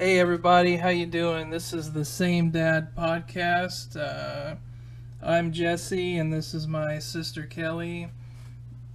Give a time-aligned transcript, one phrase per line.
[0.00, 1.50] Hey everybody, how you doing?
[1.50, 3.96] This is the Same Dad podcast.
[3.96, 4.54] Uh,
[5.20, 8.06] I'm Jesse, and this is my sister Kelly.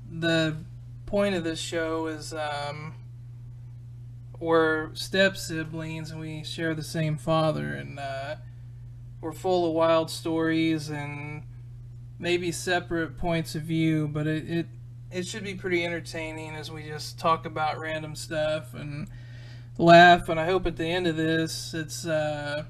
[0.09, 0.55] The
[1.05, 2.93] point of this show is um,
[4.39, 8.35] we're step siblings, and we share the same father, and uh,
[9.19, 11.43] we're full of wild stories and
[12.17, 14.67] maybe separate points of view, but it, it
[15.11, 19.09] it should be pretty entertaining as we just talk about random stuff and
[19.77, 20.29] laugh.
[20.29, 22.65] And I hope at the end of this, it's uh,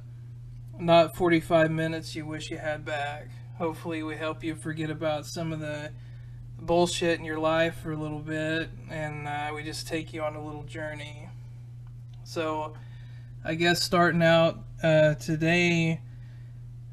[0.79, 3.27] not 45 minutes you wish you had back.
[3.57, 5.91] Hopefully, we help you forget about some of the
[6.59, 10.35] bullshit in your life for a little bit, and uh, we just take you on
[10.35, 11.29] a little journey.
[12.23, 12.73] So,
[13.43, 16.01] I guess starting out uh, today,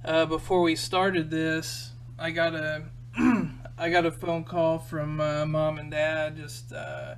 [0.05, 2.85] uh, before we started this, I got a
[3.79, 7.15] I got a phone call from uh, mom and dad just uh,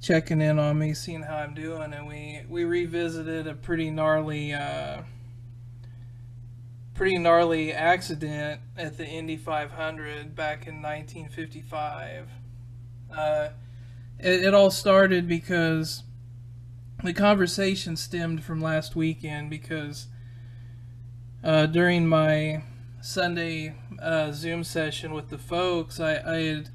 [0.00, 4.52] checking in on me, seeing how I'm doing, and we we revisited a pretty gnarly
[4.52, 5.02] uh,
[6.94, 12.28] pretty gnarly accident at the Indy 500 back in 1955.
[13.14, 13.48] Uh,
[14.18, 16.02] it, it all started because
[17.04, 20.06] the conversation stemmed from last weekend because
[21.44, 22.62] uh, during my
[23.02, 26.70] Sunday uh, Zoom session with the folks, I, I had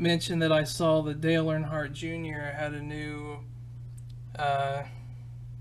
[0.00, 2.56] mentioned that I saw that Dale Earnhardt Jr.
[2.56, 3.40] had a new
[4.38, 4.84] uh,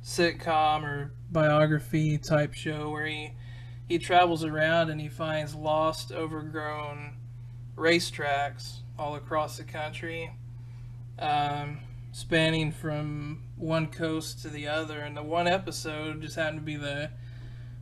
[0.03, 3.33] sitcom or biography type show where he
[3.87, 7.15] he travels around and he finds lost, overgrown
[7.75, 10.31] racetracks all across the country,
[11.17, 11.79] um,
[12.11, 14.99] spanning from one coast to the other.
[14.99, 17.09] And the one episode just happened to be the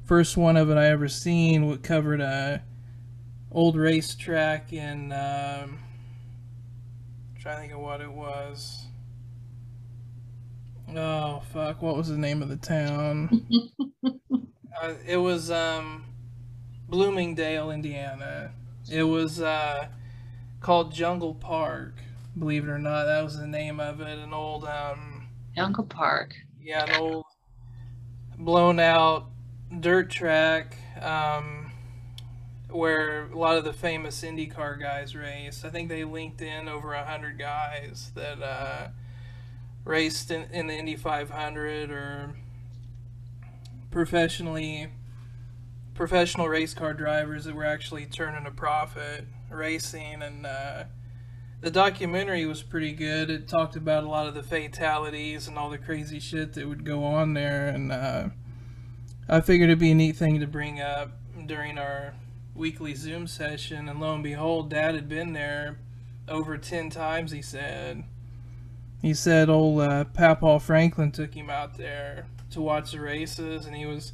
[0.05, 1.67] first one of it I ever seen.
[1.67, 2.63] What covered a
[3.51, 5.11] old racetrack in.
[5.11, 5.79] Um,
[7.47, 8.87] trying to think of what it was.
[10.93, 11.81] Oh fuck!
[11.81, 13.47] What was the name of the town?
[14.05, 16.03] uh, it was um,
[16.89, 18.51] Bloomingdale, Indiana.
[18.91, 19.87] It was uh,
[20.59, 21.93] called Jungle Park.
[22.37, 24.19] Believe it or not, that was the name of it.
[24.19, 26.35] An old um, Jungle Park.
[26.61, 27.25] Yeah, an old
[28.37, 29.27] blown out
[29.79, 31.66] dirt track um,
[32.69, 35.63] where a lot of the famous IndyCar guys race.
[35.63, 38.87] I think they linked in over a hundred guys that uh,
[39.85, 42.35] raced in, in the Indy 500 or
[43.89, 44.89] professionally
[45.97, 50.21] professional race car drivers that were actually turning a profit racing.
[50.21, 50.83] And uh,
[51.61, 53.31] the documentary was pretty good.
[53.31, 56.85] It talked about a lot of the fatalities and all the crazy shit that would
[56.85, 57.67] go on there.
[57.67, 58.29] And uh,
[59.27, 61.11] i figured it'd be a neat thing to bring up
[61.47, 62.13] during our
[62.57, 65.77] weekly zoom session and lo and behold dad had been there
[66.27, 68.03] over 10 times he said
[69.01, 73.75] he said old uh, Papaw Franklin took him out there to watch the races, and
[73.75, 74.13] he was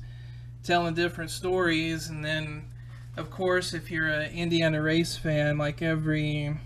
[0.63, 2.09] telling different stories.
[2.09, 2.69] And then,
[3.15, 6.57] of course, if you're an Indiana race fan, like every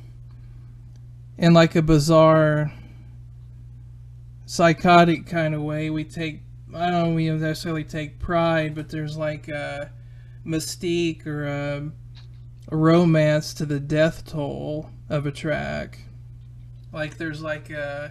[1.37, 2.73] in like a bizarre,
[4.45, 6.41] psychotic kind of way, we take
[6.73, 9.91] I don't know we necessarily take pride, but there's like a
[10.47, 11.91] mystique or a,
[12.69, 15.99] a romance to the death toll of a track
[16.93, 18.09] like there's like uh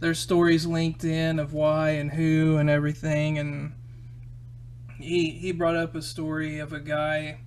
[0.00, 3.72] there's stories linked in of why and who and everything and
[4.98, 7.38] he he brought up a story of a guy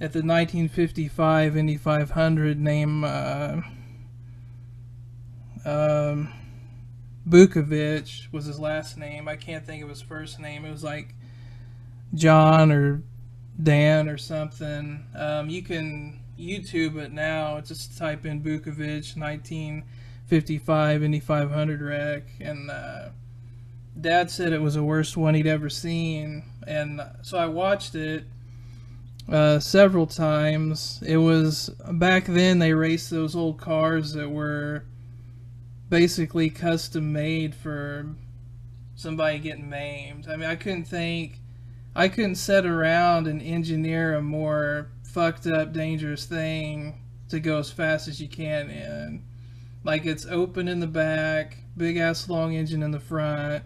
[0.00, 3.60] at the 1955 Indy 500 named uh,
[5.64, 6.32] um,
[8.32, 9.28] was his last name.
[9.28, 10.64] I can't think of his first name.
[10.64, 11.14] It was like
[12.12, 13.02] John or
[13.62, 15.06] Dan or something.
[15.14, 17.60] Um, you can YouTube it now.
[17.60, 23.08] Just type in Vukovich 1955 Indy 500 wreck, and uh,
[24.00, 28.24] Dad said it was the worst one he'd ever seen, and so I watched it
[29.30, 31.02] uh, several times.
[31.06, 34.84] It was back then they raced those old cars that were
[35.88, 38.06] basically custom made for
[38.96, 40.26] somebody getting maimed.
[40.28, 41.38] I mean, I couldn't think,
[41.96, 47.70] I couldn't sit around and engineer a more fucked up, dangerous thing to go as
[47.70, 49.24] fast as you can in.
[49.84, 53.62] Like it's open in the back, big ass long engine in the front,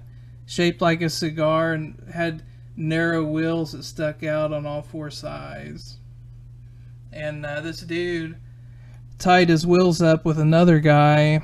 [0.47, 2.43] shaped like a cigar, and had
[2.77, 5.97] narrow wheels that stuck out on all four sides.
[7.13, 8.37] And uh, this dude
[9.19, 11.41] tied his wheels up with another guy,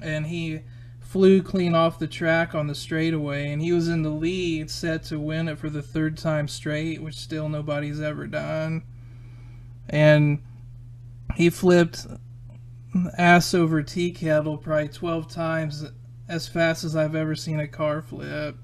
[0.00, 0.60] and he
[1.12, 5.04] flew clean off the track on the straightaway, and he was in the lead, set
[5.04, 8.82] to win it for the third time straight, which still nobody's ever done
[9.88, 10.42] and
[11.36, 12.06] he flipped
[13.16, 15.84] ass over tea kettle probably 12 times
[16.28, 18.56] as fast as I've ever seen a car flip.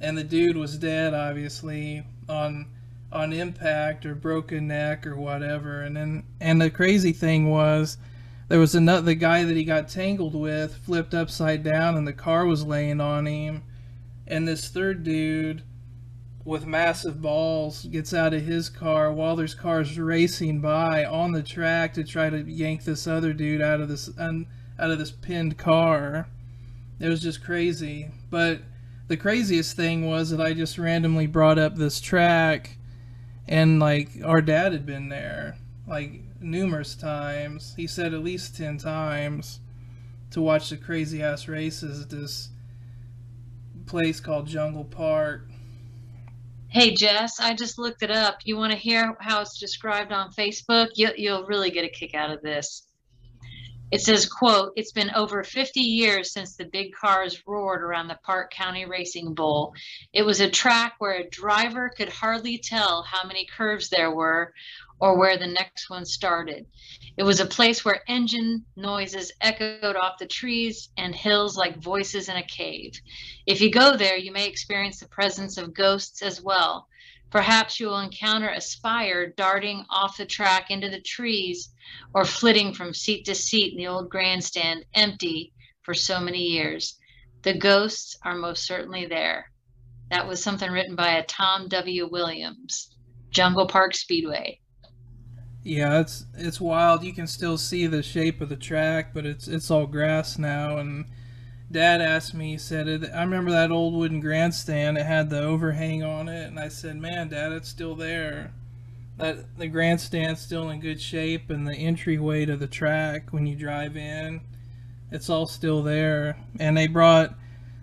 [0.00, 2.66] and the dude was dead, obviously on
[3.12, 5.82] on impact or broken neck or whatever.
[5.82, 7.98] And then and the crazy thing was
[8.52, 12.12] there was another the guy that he got tangled with flipped upside down and the
[12.12, 13.62] car was laying on him
[14.26, 15.62] and this third dude
[16.44, 21.42] with massive balls gets out of his car while there's cars racing by on the
[21.42, 24.46] track to try to yank this other dude out of this un,
[24.78, 26.28] out of this pinned car.
[27.00, 28.10] It was just crazy.
[28.28, 28.60] But
[29.08, 32.76] the craziest thing was that I just randomly brought up this track
[33.48, 35.56] and like our dad had been there
[35.86, 37.74] like numerous times.
[37.76, 39.60] He said at least 10 times
[40.30, 42.50] to watch the crazy ass races at this
[43.86, 45.48] place called Jungle Park
[46.72, 48.38] Hey Jess, I just looked it up.
[48.44, 50.88] You want to hear how it's described on Facebook?
[50.94, 52.86] You, you'll really get a kick out of this.
[53.90, 58.18] It says, quote, it's been over 50 years since the big cars roared around the
[58.24, 59.74] Parke County Racing Bowl.
[60.14, 64.54] It was a track where a driver could hardly tell how many curves there were
[65.02, 66.64] or where the next one started.
[67.16, 72.28] It was a place where engine noises echoed off the trees and hills like voices
[72.28, 72.92] in a cave.
[73.44, 76.86] If you go there, you may experience the presence of ghosts as well.
[77.30, 81.70] Perhaps you will encounter a spire darting off the track into the trees
[82.14, 85.52] or flitting from seat to seat in the old grandstand, empty
[85.82, 86.96] for so many years.
[87.42, 89.50] The ghosts are most certainly there.
[90.12, 92.08] That was something written by a Tom W.
[92.08, 92.94] Williams,
[93.30, 94.60] Jungle Park Speedway.
[95.64, 97.04] Yeah, it's it's wild.
[97.04, 100.78] You can still see the shape of the track, but it's it's all grass now.
[100.78, 101.04] And
[101.70, 104.98] Dad asked me, he said, "I remember that old wooden grandstand.
[104.98, 108.52] It had the overhang on it." And I said, "Man, Dad, it's still there.
[109.18, 113.54] That the grandstand's still in good shape, and the entryway to the track when you
[113.54, 114.40] drive in,
[115.12, 117.36] it's all still there." And they brought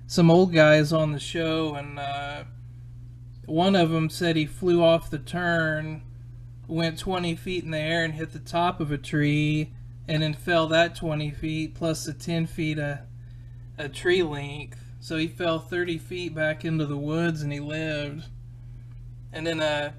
[0.06, 2.44] some old guys on the show, and uh,
[3.46, 6.02] one of them said he flew off the turn
[6.70, 9.72] went 20 feet in the air and hit the top of a tree
[10.08, 13.02] and then fell that 20 feet plus the 10 feet a,
[13.78, 14.84] a tree length.
[15.00, 18.26] So he fell 30 feet back into the woods and he lived.
[19.32, 19.94] And then uh,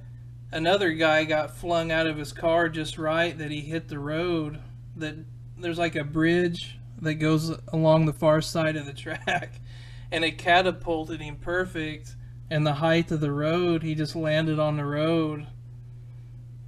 [0.53, 4.61] another guy got flung out of his car just right that he hit the road.
[4.97, 5.17] That
[5.59, 9.61] there's like a bridge that goes along the far side of the track,
[10.13, 12.17] and it catapulted him perfect.
[12.51, 15.47] And the height of the road, he just landed on the road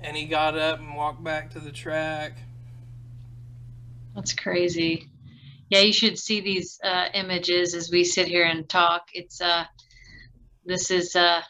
[0.03, 2.33] and he got up and walked back to the track.
[4.15, 5.09] That's crazy.
[5.71, 9.09] Yeah, you should see these uh, images as we sit here and talk.
[9.15, 9.65] It's uh,
[10.65, 11.41] this is uh,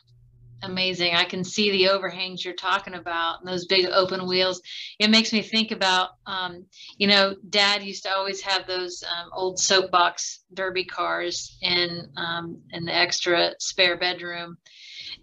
[0.63, 1.15] amazing.
[1.15, 4.63] I can see the overhangs you're talking about and those big open wheels.
[4.99, 6.65] It makes me think about, um,
[6.99, 12.61] you know, Dad used to always have those um, old soapbox derby cars in um,
[12.71, 14.57] in the extra spare bedroom,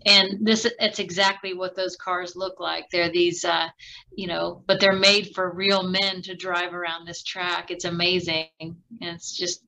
[0.05, 2.85] and this it's exactly what those cars look like.
[2.91, 3.67] They're these uh,
[4.15, 7.71] you know but they're made for real men to drive around this track.
[7.71, 8.47] It's amazing.
[8.59, 9.63] And it's just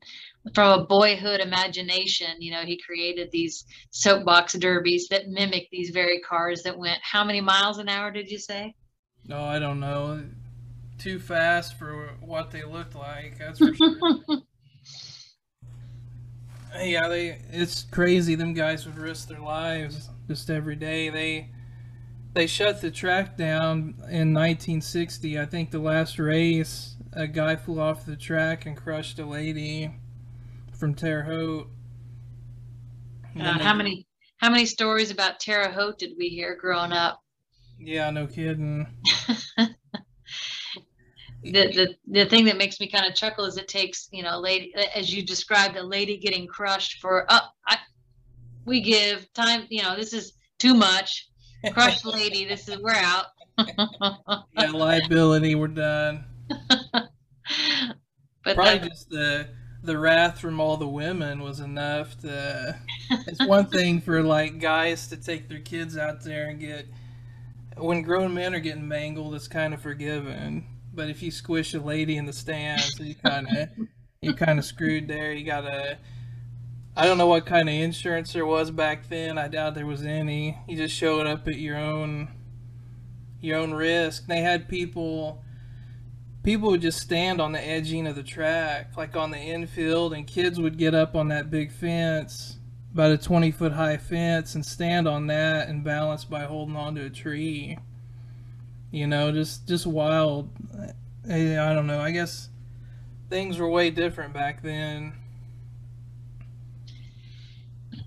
[0.56, 6.19] from a boyhood imagination you know he created these soapbox derbies that mimic these very
[6.22, 8.74] cars that went how many miles an hour did you say?
[9.28, 10.24] No i don't know.
[10.98, 14.10] Too fast for what they looked like that's for sure.
[16.73, 18.35] Yeah they it's crazy.
[18.35, 21.09] Them guys would risk their lives just every day.
[21.09, 21.50] They
[22.33, 25.38] they shut the track down in 1960.
[25.38, 29.92] I think the last race, a guy flew off the track and crushed a lady
[30.71, 31.68] from Terre Haute.
[33.38, 34.07] Uh, how many
[34.38, 37.21] how many stories about Terre Haute did we hear growing up?
[37.78, 38.88] Yeah, no kidding.
[39.57, 39.73] the,
[41.44, 44.73] the the thing that makes me kind of chuckle is it takes you know lady
[44.95, 47.78] as you described a lady getting crushed for oh I
[48.65, 51.27] we give time you know this is too much.
[51.73, 53.25] Crush lady this is we're out.
[54.57, 56.23] Yeah liability we're done.
[58.44, 59.49] But probably that, just the
[59.83, 62.75] the wrath from all the women was enough to
[63.27, 66.87] it's one thing for like guys to take their kids out there and get
[67.77, 70.65] when grown men are getting mangled it's kind of forgiven.
[70.94, 73.69] But if you squish a lady in the stands you kind of
[74.21, 75.33] you kind of screwed there.
[75.33, 75.97] You gotta
[76.95, 79.38] I don't know what kind of insurance there was back then.
[79.38, 80.57] I doubt there was any.
[80.68, 82.30] You just showed up at your own
[83.40, 84.28] your own risk.
[84.28, 85.42] They had people
[86.44, 90.28] people would just stand on the edging of the track, like on the infield, and
[90.28, 92.57] kids would get up on that big fence,
[92.94, 97.02] about a 20 foot high fence, and stand on that and balance by holding onto
[97.02, 97.78] a tree.
[98.92, 100.50] You know, just just wild.
[101.30, 102.02] I, I don't know.
[102.02, 102.50] I guess
[103.30, 105.14] things were way different back then.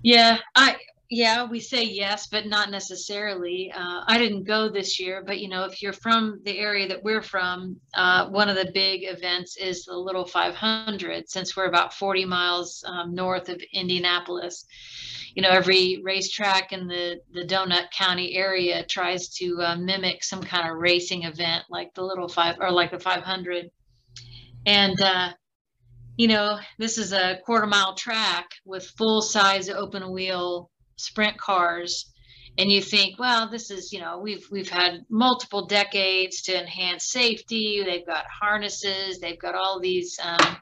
[0.05, 0.75] Yeah, I
[1.09, 3.71] yeah, we say yes, but not necessarily.
[3.71, 7.03] Uh, I didn't go this year, but you know, if you're from the area that
[7.03, 11.27] we're from, uh, one of the big events is the Little 500.
[11.27, 14.65] Since we're about 40 miles um, north of Indianapolis,
[15.33, 20.43] you know, every racetrack in the the Donut County area tries to uh, mimic some
[20.43, 23.71] kind of racing event, like the Little Five or like the 500.
[24.67, 25.31] And uh,
[26.17, 32.11] you know, this is a quarter mile track with full size open wheel sprint cars.
[32.57, 37.11] And you think well this is you know we've we've had multiple decades to enhance
[37.11, 37.83] safety.
[37.85, 39.19] They've got harnesses.
[39.19, 40.55] They've got all these um,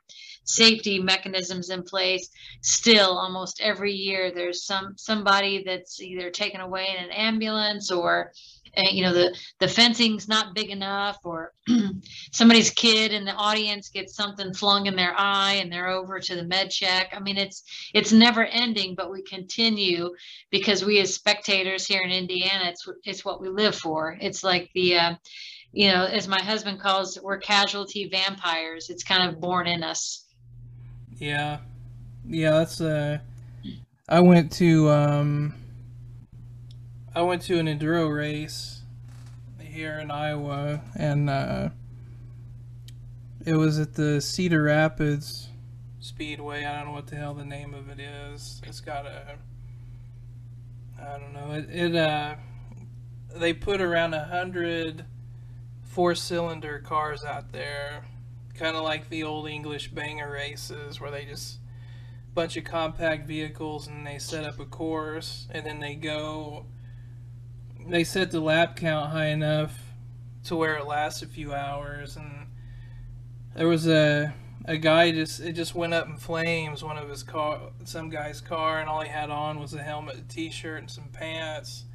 [0.44, 2.30] safety mechanisms in place.
[2.62, 8.32] Still almost every year there's some somebody that's either taken away in an ambulance or
[8.76, 11.54] you know the the fencing's not big enough or
[12.32, 16.36] somebody's kid in the audience gets something flung in their eye and they're over to
[16.36, 17.14] the med check.
[17.16, 17.64] I mean it's
[17.94, 20.10] it's never ending but we continue
[20.50, 24.18] because we as spectators here in indiana it's it's what we live for.
[24.20, 25.16] It's like the uh,
[25.72, 28.90] you know as my husband calls it, we're casualty vampires.
[28.90, 30.26] It's kind of born in us.
[31.18, 31.60] Yeah.
[32.26, 33.20] Yeah that's uh
[34.10, 35.54] i went to um
[37.16, 38.82] I went to an enduro race
[39.60, 41.70] here in Iowa, and uh,
[43.46, 45.50] it was at the Cedar Rapids
[46.00, 46.66] Speedway.
[46.66, 48.64] I don't know what the hell the name of it is.
[48.66, 49.36] It's got a,
[51.00, 51.52] I don't know.
[51.52, 52.34] It, it uh,
[53.36, 55.06] they put around a hundred
[55.84, 58.06] four-cylinder cars out there,
[58.56, 61.60] kind of like the old English banger races, where they just
[62.34, 66.66] bunch of compact vehicles and they set up a course and then they go
[67.88, 69.78] they set the lap count high enough
[70.46, 72.48] to where it lasts a few hours and
[73.56, 74.34] there was a
[74.66, 78.40] a guy just it just went up in flames one of his car some guy's
[78.40, 81.86] car and all he had on was a helmet a t-shirt and some pants.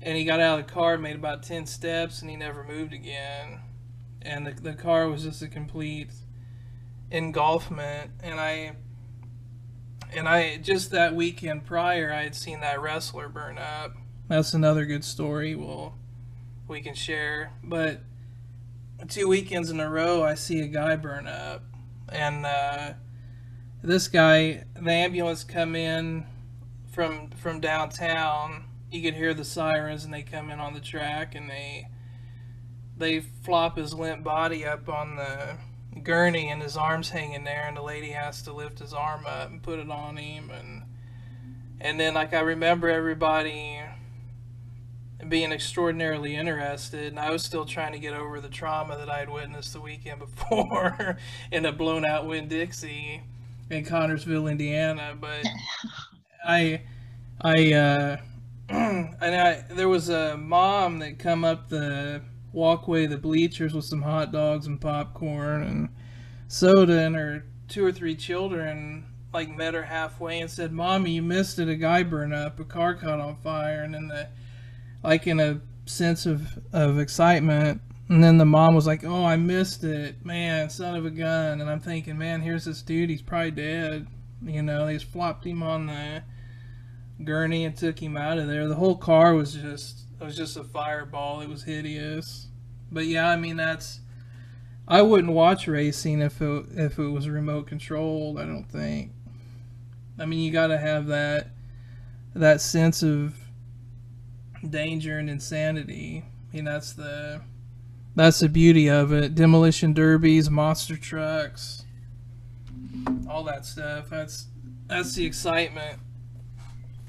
[0.00, 2.92] And he got out of the car made about 10 steps and he never moved
[2.92, 3.60] again.
[4.22, 6.12] And the, the car was just a complete
[7.10, 8.12] engulfment.
[8.22, 8.72] And i
[10.14, 13.94] and i just that weekend prior i had seen that wrestler burn up
[14.28, 15.94] that's another good story we'll
[16.68, 17.52] we can share.
[17.64, 18.00] But
[19.08, 21.62] two weekends in a row, I see a guy burn up,
[22.08, 22.92] and uh,
[23.82, 26.26] this guy, the ambulance come in
[26.92, 28.64] from from downtown.
[28.90, 31.88] You could hear the sirens, and they come in on the track, and they
[32.96, 35.56] they flop his limp body up on the
[36.02, 39.50] gurney, and his arms hanging there, and the lady has to lift his arm up
[39.50, 40.82] and put it on him, and
[41.80, 43.80] and then like I remember everybody
[45.26, 49.18] being extraordinarily interested, and I was still trying to get over the trauma that I
[49.18, 51.16] had witnessed the weekend before
[51.50, 53.22] in a blown out Winn Dixie
[53.70, 55.16] in Connersville, Indiana.
[55.20, 55.44] But
[56.46, 56.82] I,
[57.40, 58.16] I, uh,
[58.68, 62.22] and I, there was a mom that come up the
[62.52, 65.88] walkway, the bleachers with some hot dogs and popcorn and
[66.46, 71.22] soda, and her two or three children like met her halfway and said, "Mommy, you
[71.22, 71.68] missed it.
[71.68, 72.58] A guy burned up.
[72.60, 74.28] A car caught on fire." And then the
[75.08, 77.80] like in a sense of, of excitement.
[78.10, 81.60] And then the mom was like, "Oh, I missed it, man, son of a gun."
[81.60, 83.08] And I'm thinking, man, here's this dude.
[83.08, 84.06] He's probably dead.
[84.42, 86.22] You know, they just flopped him on the
[87.24, 88.68] gurney and took him out of there.
[88.68, 91.40] The whole car was just it was just a fireball.
[91.40, 92.48] It was hideous.
[92.92, 94.00] But yeah, I mean that's
[94.86, 98.38] I wouldn't watch racing if it if it was remote controlled.
[98.38, 99.12] I don't think.
[100.18, 101.48] I mean, you got to have that
[102.34, 103.34] that sense of
[104.68, 106.24] danger and insanity.
[106.52, 107.40] I mean, that's the
[108.16, 109.34] that's the beauty of it.
[109.34, 111.84] Demolition derbies, monster trucks,
[113.28, 114.10] all that stuff.
[114.10, 114.46] That's
[114.86, 116.00] that's the excitement.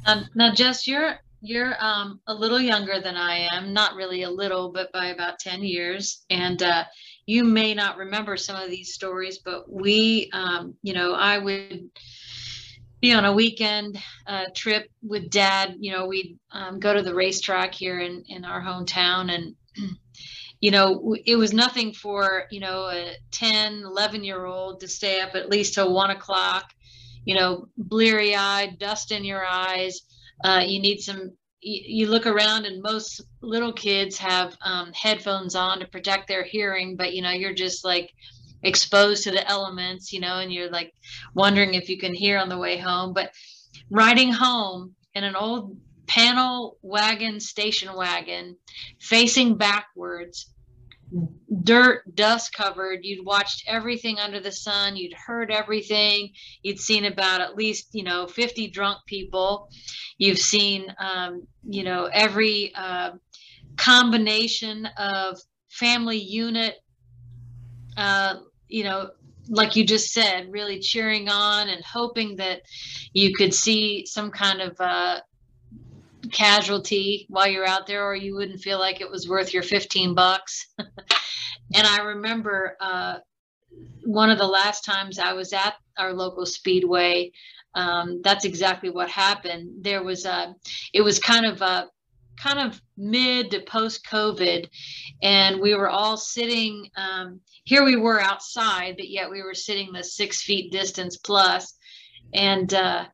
[0.05, 3.73] Um, now, Jess, you're you're um, a little younger than I am.
[3.73, 6.25] Not really a little, but by about ten years.
[6.29, 6.83] And uh,
[7.25, 11.89] you may not remember some of these stories, but we, um, you know, I would
[13.01, 17.15] be on a weekend uh, trip with dad you know we'd um, go to the
[17.15, 19.55] racetrack here in in our hometown and
[20.61, 25.21] you know it was nothing for you know a 10 11 year old to stay
[25.21, 26.65] up at least till one o'clock
[27.25, 30.01] you know bleary eyed dust in your eyes.
[30.43, 35.79] Uh, you need some you, look around and most little kids have um, headphones on
[35.79, 38.09] to protect their hearing but you know you're just like
[38.63, 40.93] exposed to the elements, you know, and you're like
[41.33, 43.13] wondering if you can hear on the way home.
[43.13, 43.31] But
[43.89, 48.57] riding home in an old panel wagon, station wagon,
[48.99, 50.53] facing backwards
[51.63, 52.99] dirt, dust covered.
[53.03, 54.95] You'd watched everything under the sun.
[54.95, 56.31] You'd heard everything.
[56.61, 59.69] You'd seen about at least, you know, 50 drunk people.
[60.17, 63.11] You've seen, um, you know, every uh,
[63.77, 65.39] combination of
[65.69, 66.75] family unit,
[67.97, 68.35] uh,
[68.69, 69.09] you know,
[69.49, 72.61] like you just said, really cheering on and hoping that
[73.13, 75.19] you could see some kind of uh,
[76.31, 80.13] casualty while you're out there, or you wouldn't feel like it was worth your 15
[80.13, 80.67] bucks.
[80.77, 83.15] and I remember uh,
[84.05, 87.31] one of the last times I was at our local speedway.
[87.75, 89.83] Um, that's exactly what happened.
[89.83, 90.55] There was a,
[90.93, 91.87] it was kind of a,
[92.41, 94.69] kind of mid to post COVID,
[95.21, 96.89] and we were all sitting.
[96.95, 101.73] Um, here we were outside, but yet we were sitting the six feet distance plus,
[102.33, 103.05] and uh,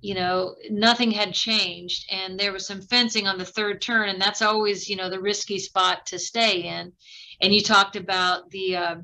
[0.00, 4.20] you know nothing had changed, and there was some fencing on the third turn, and
[4.20, 6.92] that's always you know the risky spot to stay in.
[7.42, 8.96] And you talked about the uh,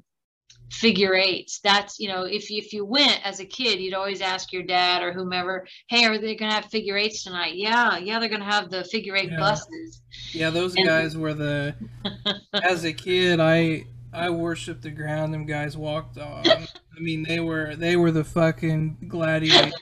[0.71, 1.61] figure eights.
[1.63, 5.03] That's you know, if if you went as a kid, you'd always ask your dad
[5.03, 8.41] or whomever, "Hey, are they going to have figure eights tonight?" Yeah, yeah, they're going
[8.41, 9.39] to have the figure eight Yeah.
[9.39, 10.03] buses.
[10.33, 11.75] Yeah, those And- guys were the.
[12.53, 16.47] As a kid, I I worshipped the ground them guys walked on.
[16.47, 19.73] I mean, they were they were the fucking gladiators.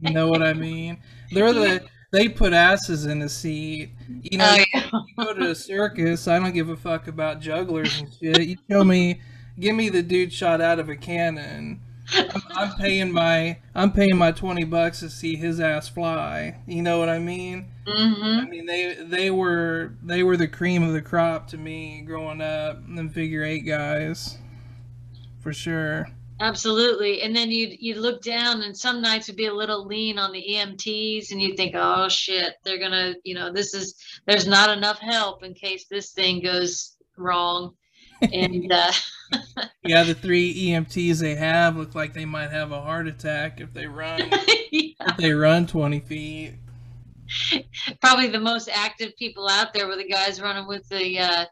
[0.00, 0.98] you know what I mean?
[1.32, 3.90] They're the they put asses in the seat.
[4.22, 4.90] You know, Oh, yeah.
[4.92, 6.28] you go to a circus.
[6.28, 8.48] I don't give a fuck about jugglers and shit.
[8.48, 9.20] You show me,
[9.62, 11.80] give me the dude shot out of a cannon.
[12.12, 16.56] I'm, I'm paying my I'm paying my twenty bucks to see his ass fly.
[16.66, 17.68] You know what I mean?
[17.86, 18.40] Mm-hmm.
[18.40, 22.40] I mean they they were they were the cream of the crop to me growing
[22.42, 22.84] up.
[22.94, 24.36] Them figure eight guys,
[25.40, 26.08] for sure.
[26.40, 27.22] Absolutely.
[27.22, 30.32] And then you'd you'd look down and some nights would be a little lean on
[30.32, 33.94] the EMTs and you'd think, oh shit, they're gonna, you know, this is
[34.26, 37.74] there's not enough help in case this thing goes wrong.
[38.20, 38.90] And uh
[39.84, 43.72] Yeah, the three EMTs they have look like they might have a heart attack if
[43.72, 44.30] they run.
[44.74, 46.54] If they run twenty feet.
[48.00, 51.44] probably the most active people out there were the guys running with the uh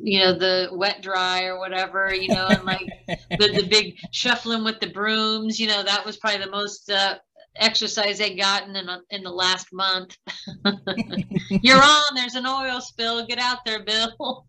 [0.00, 4.64] you know the wet dry or whatever you know and like the, the big shuffling
[4.64, 7.14] with the brooms you know that was probably the most uh
[7.56, 10.16] exercise they'd gotten in, in the last month.
[11.62, 14.46] You're on there's an oil spill get out there bill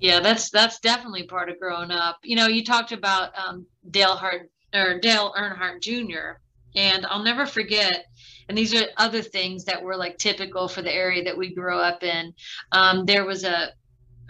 [0.00, 2.18] yeah that's that's definitely part of growing up.
[2.22, 6.40] You know you talked about um, dale hart or dale earnhardt jr
[6.74, 8.06] and i'll never forget
[8.48, 11.78] and these are other things that were like typical for the area that we grew
[11.78, 12.34] up in.
[12.72, 13.70] Um, there was a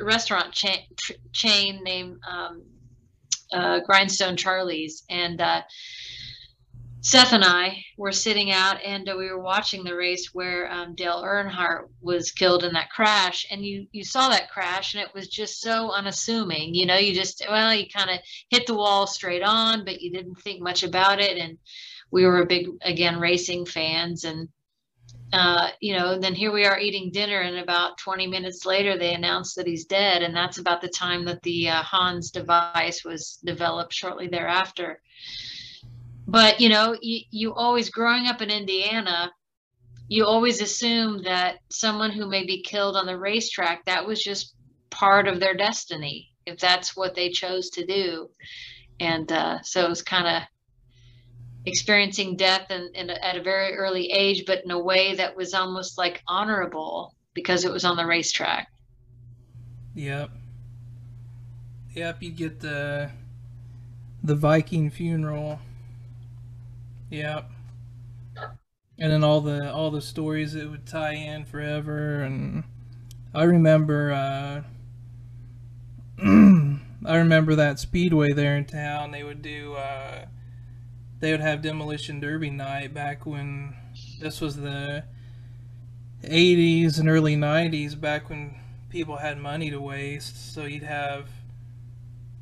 [0.01, 0.87] restaurant chain,
[1.33, 2.63] chain named um,
[3.53, 5.63] uh, grindstone charley's and uh,
[7.05, 11.25] Seth and I were sitting out and we were watching the race where um, Dale
[11.25, 13.45] Earnhardt was killed in that crash.
[13.51, 16.77] And you, you saw that crash and it was just so unassuming.
[16.77, 20.13] You know, you just, well, you kind of hit the wall straight on, but you
[20.13, 21.39] didn't think much about it.
[21.39, 21.59] And
[22.13, 24.23] we were a big, again, racing fans.
[24.23, 24.49] And,
[25.33, 27.41] uh, you know, then here we are eating dinner.
[27.41, 30.23] And about 20 minutes later, they announced that he's dead.
[30.23, 35.01] And that's about the time that the uh, Hans device was developed shortly thereafter
[36.33, 39.31] but you know you, you always growing up in indiana
[40.09, 44.55] you always assume that someone who may be killed on the racetrack that was just
[44.91, 48.29] part of their destiny if that's what they chose to do
[48.99, 50.43] and uh, so it was kind of
[51.65, 55.37] experiencing death in, in a, at a very early age but in a way that
[55.37, 58.69] was almost like honorable because it was on the racetrack
[59.95, 60.31] Yep.
[61.95, 63.11] Yep, you get the
[64.23, 65.59] the Viking funeral.
[67.13, 67.51] Yep.
[68.99, 72.65] And then all the all the stories that would tie in forever and
[73.35, 74.63] I remember uh
[77.05, 80.27] I remember that speedway there in town they would do uh
[81.21, 83.75] they would have demolition derby night back when
[84.21, 85.05] this was the
[86.25, 88.57] 80s and early 90s back when
[88.91, 91.29] people had money to waste, so you'd have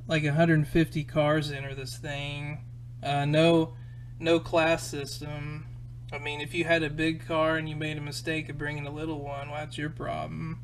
[0.06, 2.64] like 150 cars enter this thing.
[3.02, 3.74] Uh, no,
[4.20, 5.66] no class system.
[6.12, 8.86] I mean, if you had a big car and you made a mistake of bringing
[8.86, 10.60] a little one, well, that's your problem.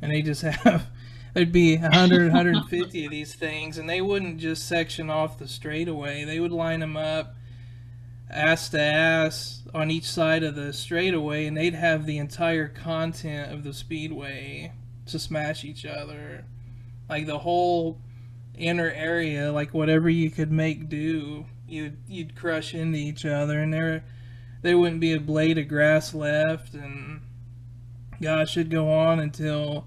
[0.00, 0.86] And they just have,
[1.34, 6.24] there'd be 100, 150 of these things, and they wouldn't just section off the straightaway.
[6.24, 7.34] They would line them up
[8.30, 13.52] ass to ass on each side of the straightaway, and they'd have the entire content
[13.52, 14.72] of the speedway
[15.06, 16.44] to smash each other.
[17.08, 17.98] Like the whole
[18.56, 23.72] inner area, like whatever you could make do, you'd you'd crush into each other, and
[23.72, 24.04] there
[24.62, 27.20] there wouldn't be a blade of grass left, and
[28.20, 29.86] gosh, it'd go on until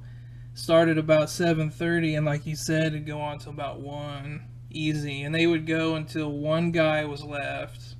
[0.53, 5.33] started about 7:30 and like you said it'd go on till about 1 easy and
[5.33, 7.95] they would go until one guy was left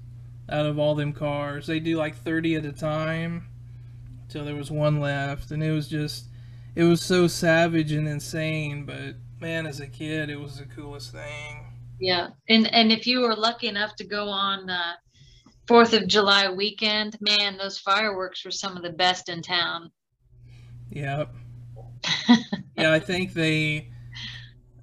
[0.50, 1.68] out of all them cars.
[1.68, 3.48] They do like 30 at a time
[4.28, 6.26] till there was one left and it was just
[6.76, 11.14] it was so savage and insane, but man as a kid it was the coolest
[11.14, 11.69] thing.
[12.00, 12.30] Yeah.
[12.48, 14.94] And and if you were lucky enough to go on uh
[15.68, 19.92] Fourth of July weekend, man, those fireworks were some of the best in town.
[20.90, 21.32] Yep.
[22.76, 23.92] yeah, I think they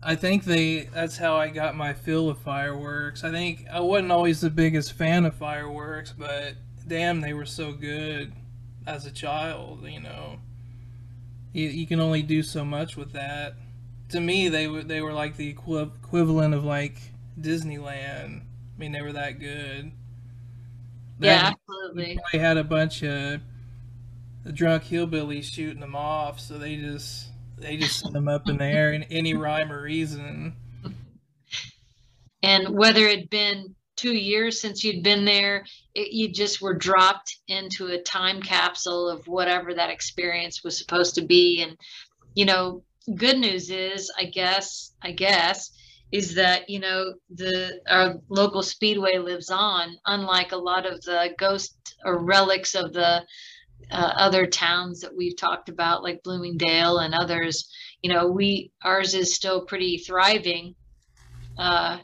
[0.00, 3.24] I think they that's how I got my fill of fireworks.
[3.24, 6.54] I think I wasn't always the biggest fan of fireworks, but
[6.86, 8.32] damn they were so good
[8.86, 10.38] as a child, you know.
[11.52, 13.56] You, you can only do so much with that.
[14.10, 16.98] To me, they were they were like the equi- equivalent of like
[17.40, 18.40] Disneyland.
[18.40, 19.92] I mean, they were that good.
[21.18, 22.18] Yeah, absolutely.
[22.32, 23.40] They had a bunch of
[24.52, 28.64] drunk hillbillies shooting them off, so they just they just sent them up in the
[28.64, 30.54] air in any rhyme or reason.
[32.42, 35.64] And whether it'd been two years since you'd been there,
[35.94, 41.14] it, you just were dropped into a time capsule of whatever that experience was supposed
[41.14, 41.62] to be.
[41.62, 41.76] And
[42.34, 42.82] you know,
[43.14, 45.70] good news is, I guess, I guess
[46.12, 51.34] is that you know the our local speedway lives on unlike a lot of the
[51.38, 53.24] ghost or relics of the
[53.90, 57.68] uh, other towns that we've talked about like bloomingdale and others.
[58.02, 60.74] You know we ours is still pretty thriving.
[61.58, 61.98] Uh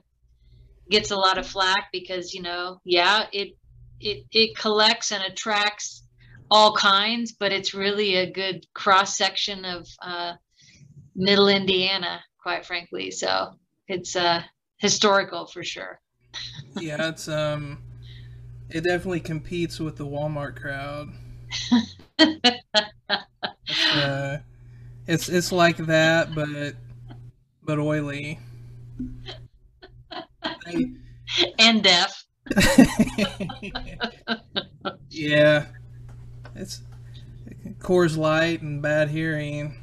[0.91, 3.57] gets a lot of flack because you know yeah it
[4.01, 6.03] it it collects and attracts
[6.51, 10.33] all kinds but it's really a good cross section of uh
[11.14, 13.51] middle indiana quite frankly so
[13.88, 14.42] it's uh
[14.83, 16.01] historical for sure.
[16.81, 17.79] yeah, it's um
[18.68, 21.09] it definitely competes with the Walmart crowd.
[22.18, 24.38] it's, uh,
[25.07, 26.75] it's it's like that, but
[27.62, 28.38] but oily.
[30.42, 30.92] I,
[31.59, 32.25] and deaf.
[35.11, 35.66] yeah,
[36.57, 36.81] it's
[37.79, 39.77] Coors Light and bad hearing.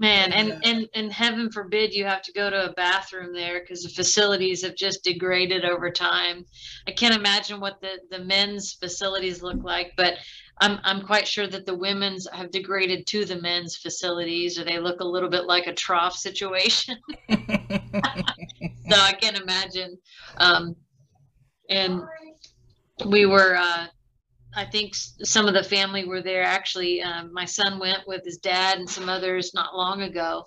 [0.00, 3.82] Man, and, and and heaven forbid you have to go to a bathroom there because
[3.82, 6.46] the facilities have just degraded over time.
[6.88, 10.14] I can't imagine what the, the men's facilities look like, but
[10.58, 14.78] I'm I'm quite sure that the women's have degraded to the men's facilities, or they
[14.78, 16.96] look a little bit like a trough situation.
[17.30, 17.36] so
[18.96, 19.98] I can't imagine.
[20.38, 20.76] Um,
[21.68, 22.00] and
[23.04, 23.88] we were uh,
[24.54, 26.42] I think some of the family were there.
[26.42, 30.44] Actually, um, my son went with his dad and some others not long ago,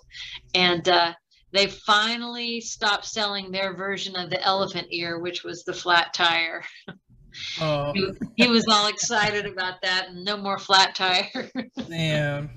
[0.54, 1.14] and uh,
[1.52, 6.62] they finally stopped selling their version of the elephant ear, which was the flat tire.
[7.60, 7.92] Oh.
[7.92, 11.50] he, he, was all excited about that, and no more flat tire.
[11.88, 12.50] Damn.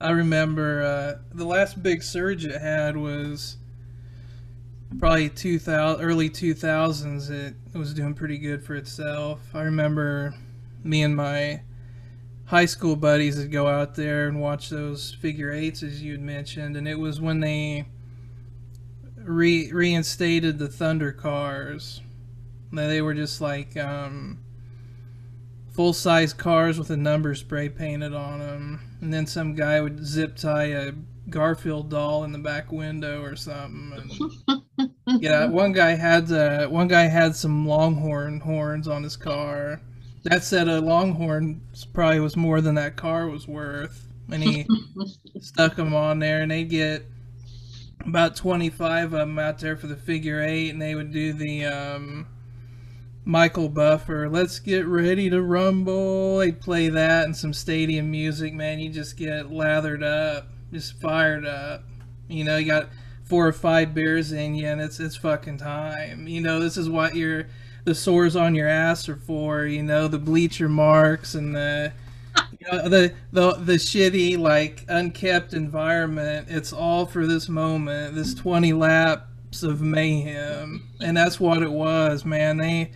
[0.00, 3.56] I remember uh, the last big surge it had was
[4.98, 9.40] probably 2000 early 2000s it, was doing pretty good for itself.
[9.54, 10.34] I remember
[10.82, 11.62] me and my
[12.46, 16.20] high school buddies would go out there and watch those figure eights as you had
[16.20, 17.86] mentioned and it was when they
[19.16, 22.00] re- reinstated the thunder cars.
[22.72, 24.40] They were just like um,
[25.72, 30.04] full size cars with a number spray painted on them and then some guy would
[30.04, 30.92] zip tie a
[31.28, 34.10] garfield doll in the back window or something
[35.20, 39.80] yeah, one guy had uh, one guy had some longhorn horns on his car.
[40.24, 41.60] That said, a longhorn
[41.92, 44.66] probably was more than that car was worth, and he
[45.40, 47.06] stuck them on there, and they get
[48.00, 51.32] about twenty five of them out there for the figure eight, and they would do
[51.32, 52.26] the um,
[53.24, 54.28] Michael Buffer.
[54.28, 56.38] Let's get ready to rumble.
[56.38, 58.54] They'd play that and some stadium music.
[58.54, 61.82] Man, you just get lathered up, just fired up.
[62.28, 62.88] You know, you got
[63.26, 66.26] four or five beers in you and it's it's fucking time.
[66.26, 67.46] You know, this is what your
[67.84, 71.92] the sores on your ass are for, you know, the bleacher marks and the
[72.58, 76.48] you know, the the the shitty like unkept environment.
[76.50, 80.88] It's all for this moment, this 20 laps of mayhem.
[81.00, 82.58] And that's what it was, man.
[82.58, 82.90] They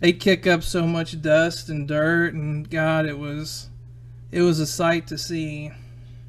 [0.00, 3.68] they kick up so much dust and dirt and god, it was
[4.30, 5.72] it was a sight to see.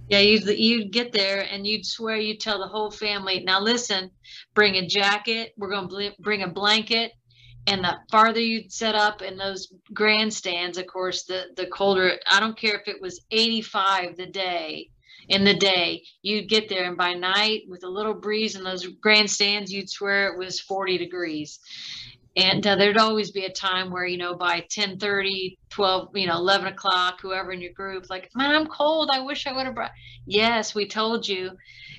[0.10, 4.12] Yeah, you'd, you'd get there and you'd swear you'd tell the whole family, now listen,
[4.56, 7.12] bring a jacket, we're going to bring a blanket.
[7.68, 12.40] And the farther you'd set up in those grandstands, of course, the, the colder, I
[12.40, 14.90] don't care if it was 85 the day,
[15.30, 16.86] in the day, you'd get there.
[16.86, 20.98] And by night, with a little breeze in those grandstands, you'd swear it was 40
[20.98, 21.60] degrees.
[22.40, 26.28] And uh, there'd always be a time where you know by 10 30 12 you
[26.28, 29.10] know 11 o'clock whoever in your group like man i'm cold.
[29.12, 29.92] I wish i would have brought
[30.26, 31.52] yes we told you.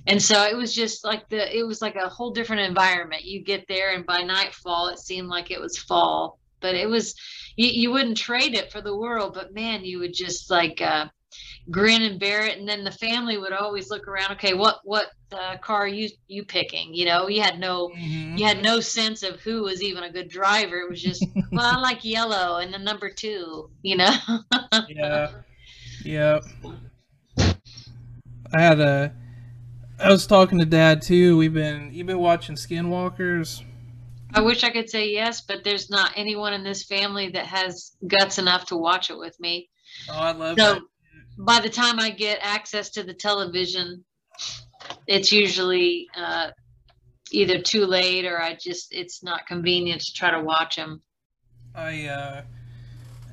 [0.07, 3.25] And so it was just like the it was like a whole different environment.
[3.25, 6.39] You get there and by nightfall it seemed like it was fall.
[6.61, 7.15] But it was
[7.57, 11.07] you, you wouldn't trade it for the world but man you would just like uh
[11.71, 15.09] grin and bear it and then the family would always look around okay what what
[15.33, 18.39] uh, car are you you picking you know you had no Mhm.
[18.39, 21.77] you had no sense of who was even a good driver it was just well
[21.77, 24.11] i like yellow and the number two you know
[24.89, 25.31] yeah.
[26.05, 26.45] Yep.
[28.53, 29.13] I had a.
[29.99, 31.37] I was talking to Dad too.
[31.37, 33.63] We've been you've been watching Skinwalkers.
[34.35, 37.97] i wish i could say yes but there's not anyone in this family that has
[38.07, 39.69] guts enough to watch it with me
[40.09, 40.83] Oh, I love So- that.
[41.41, 44.05] By the time I get access to the television,
[45.07, 46.51] it's usually uh,
[47.33, 51.01] either too late or I just it's not convenient to try to watch them.
[51.75, 52.43] I uh,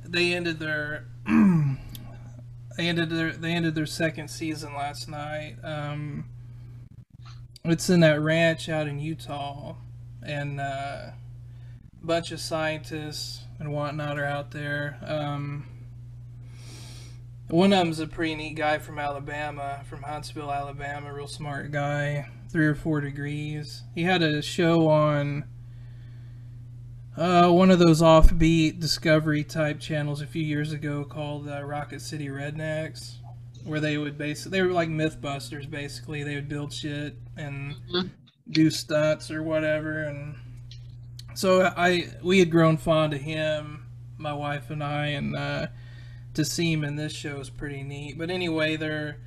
[0.04, 5.56] they ended their they ended their they ended their second season last night.
[5.62, 6.24] Um,
[7.64, 9.74] it's in that ranch out in Utah,
[10.22, 11.14] and uh, a
[12.02, 14.98] bunch of scientists and whatnot are out there.
[15.04, 15.66] Um,
[17.48, 22.28] one of them's a pretty neat guy from Alabama, from Huntsville, Alabama, real smart guy.
[22.50, 23.82] Three or four degrees.
[23.94, 25.44] He had a show on
[27.16, 32.00] uh, one of those offbeat discovery type channels a few years ago called uh, Rocket
[32.00, 33.16] City Rednecks,
[33.64, 35.68] where they would basically they were like MythBusters.
[35.68, 38.10] Basically, they would build shit and Mhm.
[38.50, 40.04] do stunts or whatever.
[40.04, 40.36] And
[41.34, 45.66] so I we had grown fond of him, my wife and I, and uh,
[46.38, 48.16] to see him in this show is pretty neat.
[48.16, 49.18] But anyway, they're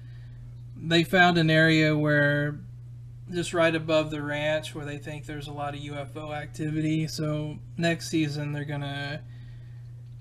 [0.78, 2.62] they found an area where
[3.30, 7.08] just right above the ranch where they think there's a lot of UFO activity.
[7.08, 9.24] So next season they're gonna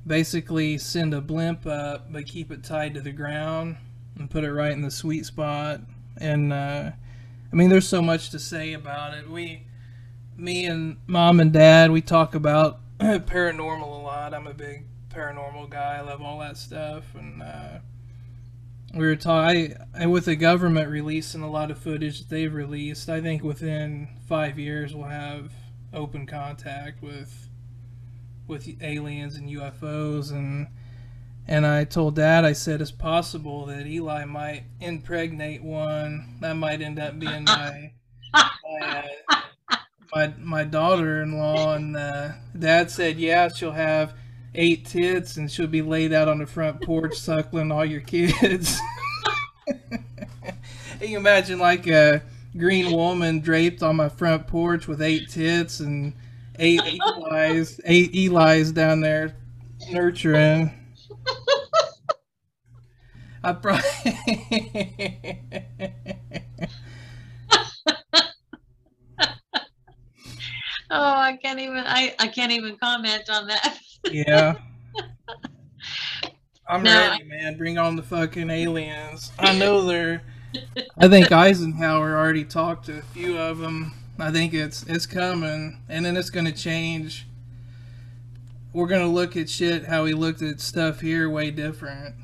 [0.05, 3.77] basically send a blimp up, but keep it tied to the ground
[4.19, 5.81] and put it right in the sweet spot.
[6.17, 6.91] And uh,
[7.53, 9.31] I mean, there's so much to say about it.
[9.31, 9.63] We,
[10.37, 14.35] me and mom and dad, we talk about paranormal a lot.
[14.35, 15.99] I'm a big paranormal guy.
[15.99, 17.79] I love all that stuff, and uh,
[18.95, 19.77] we were talking.
[20.07, 24.59] With the government releasing a lot of footage that they've released, I think within five
[24.59, 25.53] years we'll have
[25.93, 27.49] open contact with
[28.47, 30.69] with aliens and UFOs and
[31.47, 36.37] and I told Dad, I said it's possible that Eli might impregnate one.
[36.41, 37.93] That might end up being my
[38.33, 39.11] my,
[40.15, 41.75] my, my daughter-in-law.
[41.75, 44.15] And uh, Dad said, yeah, she'll have
[44.55, 48.79] eight tits and she'll be laid out on the front porch suckling all your kids.
[49.67, 52.23] Can you imagine like a
[52.57, 56.13] green woman draped on my front porch with eight tits and
[56.59, 59.35] eight Eli's, eight Eli's down there
[59.91, 60.75] nurturing.
[63.43, 63.83] I probably.
[70.93, 73.79] Oh, I can't even I, I can't even comment on that.
[74.09, 74.57] Yeah.
[76.69, 77.57] I'm No, ready, man.
[77.57, 79.33] Bring on the fucking aliens.
[79.39, 80.23] I know they're.
[80.99, 83.93] I think Eisenhower already talked to a few of them.
[84.19, 87.27] I think it's it's coming, and then it's gonna change.
[88.73, 92.15] We're gonna look at shit how we looked at stuff here way different.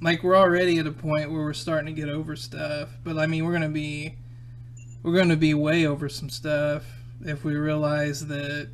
[0.00, 3.26] Like we're already at a point where we're starting to get over stuff, but I
[3.26, 4.16] mean we're gonna be
[5.02, 6.84] we're gonna be way over some stuff
[7.22, 8.70] if we realize that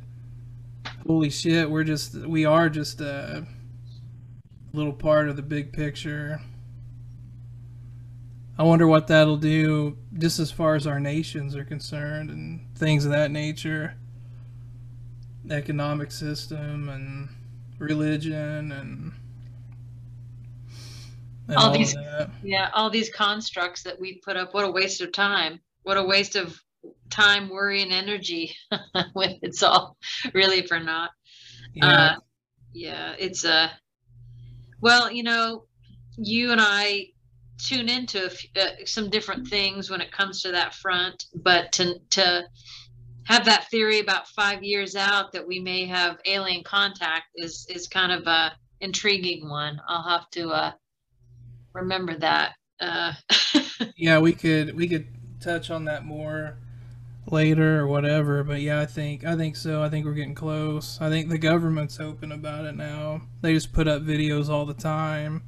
[1.05, 3.45] holy shit we're just we are just a
[4.73, 6.41] little part of the big picture.
[8.57, 13.05] I wonder what that'll do just as far as our nations are concerned and things
[13.05, 13.95] of that nature.
[15.49, 17.29] Economic system and
[17.79, 19.13] religion and,
[21.47, 21.95] and All all, these
[22.43, 25.59] yeah all these constructs that we put up, what a waste of time.
[25.83, 26.59] What a waste of
[27.09, 28.55] time, worry, and energy
[29.13, 29.97] when it's all
[30.33, 31.11] really for naught.
[31.73, 31.87] Yeah.
[31.87, 32.15] Uh,
[32.73, 33.71] yeah, it's a.
[34.81, 35.65] well, you know,
[36.17, 37.07] you and I
[37.57, 42.43] tune into uh, some different things when it comes to that front, but to to
[43.25, 47.87] have that theory about five years out that we may have alien contact is is
[47.87, 49.81] kind of a intriguing one.
[49.87, 50.71] I'll have to uh,
[51.73, 52.53] remember that.
[52.79, 53.13] Uh,
[53.95, 55.07] yeah, we could we could
[55.39, 56.57] touch on that more
[57.31, 58.43] later or whatever.
[58.43, 59.83] But yeah, I think I think so.
[59.83, 60.99] I think we're getting close.
[61.01, 63.21] I think the government's open about it now.
[63.41, 65.43] They just put up videos all the time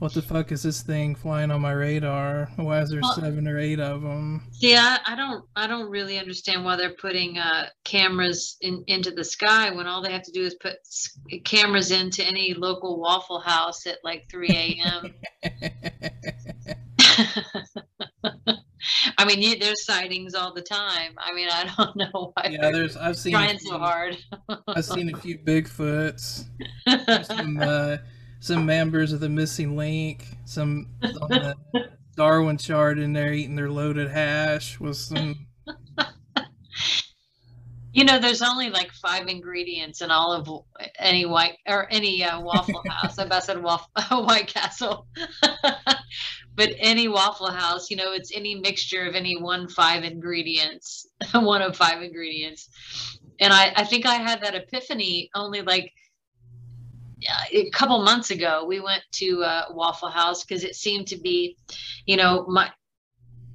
[0.00, 2.50] what the fuck is this thing flying on my radar?
[2.56, 4.48] Why is there Well- seven or eight of them?
[4.52, 9.10] See, I, I don't I don't really understand why they're putting uh, cameras in into
[9.10, 12.98] the sky when all they have to do is put s- cameras into any local
[12.98, 15.14] Waffle House at like 3 a.m.
[19.18, 21.12] I mean, you, there's sightings all the time.
[21.18, 24.18] I mean, I don't know why yeah, there's I've seen trying a so few- hard.
[24.68, 26.44] I've seen a few Bigfoots,
[27.26, 27.98] some uh,
[28.40, 31.56] some members of the missing link, some on the
[32.16, 35.46] Darwin chart in there eating their loaded hash with some.
[37.92, 40.48] You know, there's only like five ingredients in all of
[41.00, 43.18] any white or any uh, Waffle House.
[43.18, 43.90] I bet said waffle,
[44.24, 45.08] White Castle,
[46.60, 51.62] but any Waffle House, you know, it's any mixture of any one five ingredients, one
[51.62, 52.68] of five ingredients.
[53.40, 55.90] And I, I think I had that epiphany only like
[57.50, 58.66] a couple months ago.
[58.68, 61.56] We went to uh, Waffle House because it seemed to be,
[62.04, 62.70] you know, my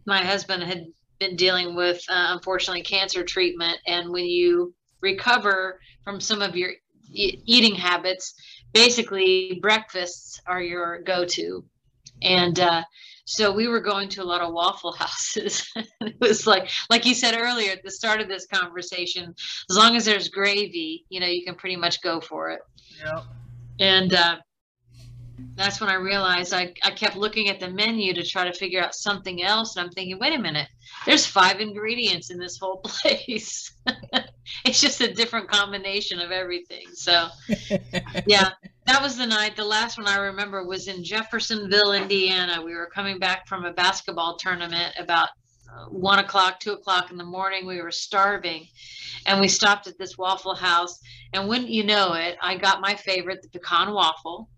[0.07, 0.87] my husband had
[1.19, 6.71] been dealing with uh, unfortunately cancer treatment and when you recover from some of your
[7.11, 8.33] e- eating habits
[8.73, 11.63] basically breakfasts are your go-to
[12.21, 12.83] and uh,
[13.25, 17.13] so we were going to a lot of waffle houses it was like like you
[17.13, 19.33] said earlier at the start of this conversation
[19.69, 22.59] as long as there's gravy you know you can pretty much go for it
[23.03, 23.21] Yeah.
[23.79, 24.37] and uh,
[25.55, 28.81] that's when I realized I, I kept looking at the menu to try to figure
[28.81, 29.75] out something else.
[29.75, 30.67] And I'm thinking, wait a minute,
[31.05, 33.73] there's five ingredients in this whole place.
[34.65, 36.85] it's just a different combination of everything.
[36.93, 37.27] So,
[38.27, 38.49] yeah,
[38.85, 39.55] that was the night.
[39.55, 42.61] The last one I remember was in Jeffersonville, Indiana.
[42.63, 45.29] We were coming back from a basketball tournament about
[45.69, 47.65] uh, one o'clock, two o'clock in the morning.
[47.65, 48.67] We were starving.
[49.25, 50.99] And we stopped at this Waffle House.
[51.33, 54.49] And wouldn't you know it, I got my favorite, the pecan waffle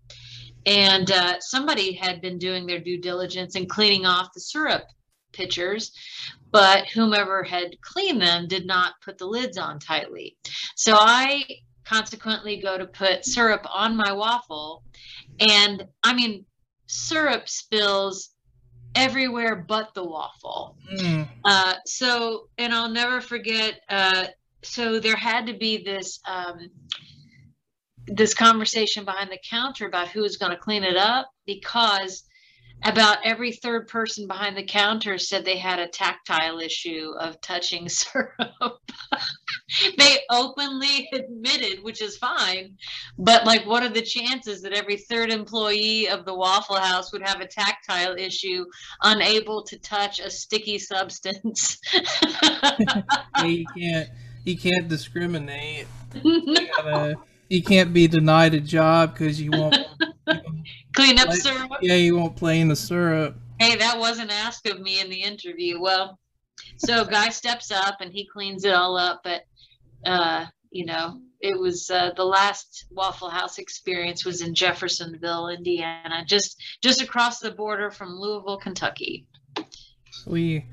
[0.68, 4.84] and uh, somebody had been doing their due diligence and cleaning off the syrup
[5.32, 5.92] pitchers
[6.50, 10.36] but whomever had cleaned them did not put the lids on tightly
[10.76, 11.42] so i
[11.84, 14.82] consequently go to put syrup on my waffle
[15.40, 16.44] and i mean
[16.86, 18.30] syrup spills
[18.94, 23.80] everywhere but the waffle Mm, uh, so, and I'll never forget.
[23.88, 24.26] Uh,
[24.62, 26.70] so there had to be this um,
[28.08, 32.24] this conversation behind the counter about who's going to clean it up because
[32.84, 37.88] about every third person behind the counter said they had a tactile issue of touching
[37.88, 38.80] syrup.
[39.98, 42.76] they openly admitted, which is fine,
[43.18, 47.26] but like, what are the chances that every third employee of the Waffle House would
[47.26, 48.64] have a tactile issue,
[49.02, 51.78] unable to touch a sticky substance?
[53.44, 54.08] you can't
[54.44, 55.86] you can't discriminate.
[56.24, 57.16] You, gotta,
[57.48, 59.76] you can't be denied a job because you won't.
[60.94, 61.70] Clean up Like- syrup.
[61.80, 63.36] yeah, you won't play in the syrup.
[63.60, 65.80] Hey, that wasn't asked of me in the interview.
[65.80, 66.18] Well,
[66.76, 69.42] so guy steps up and he cleans it all up, but
[70.04, 76.24] uh, you know, it was uh, the last Waffle House experience was in Jeffersonville, Indiana,
[76.26, 79.26] just just across the border from Louisville, Kentucky.
[80.26, 80.66] We,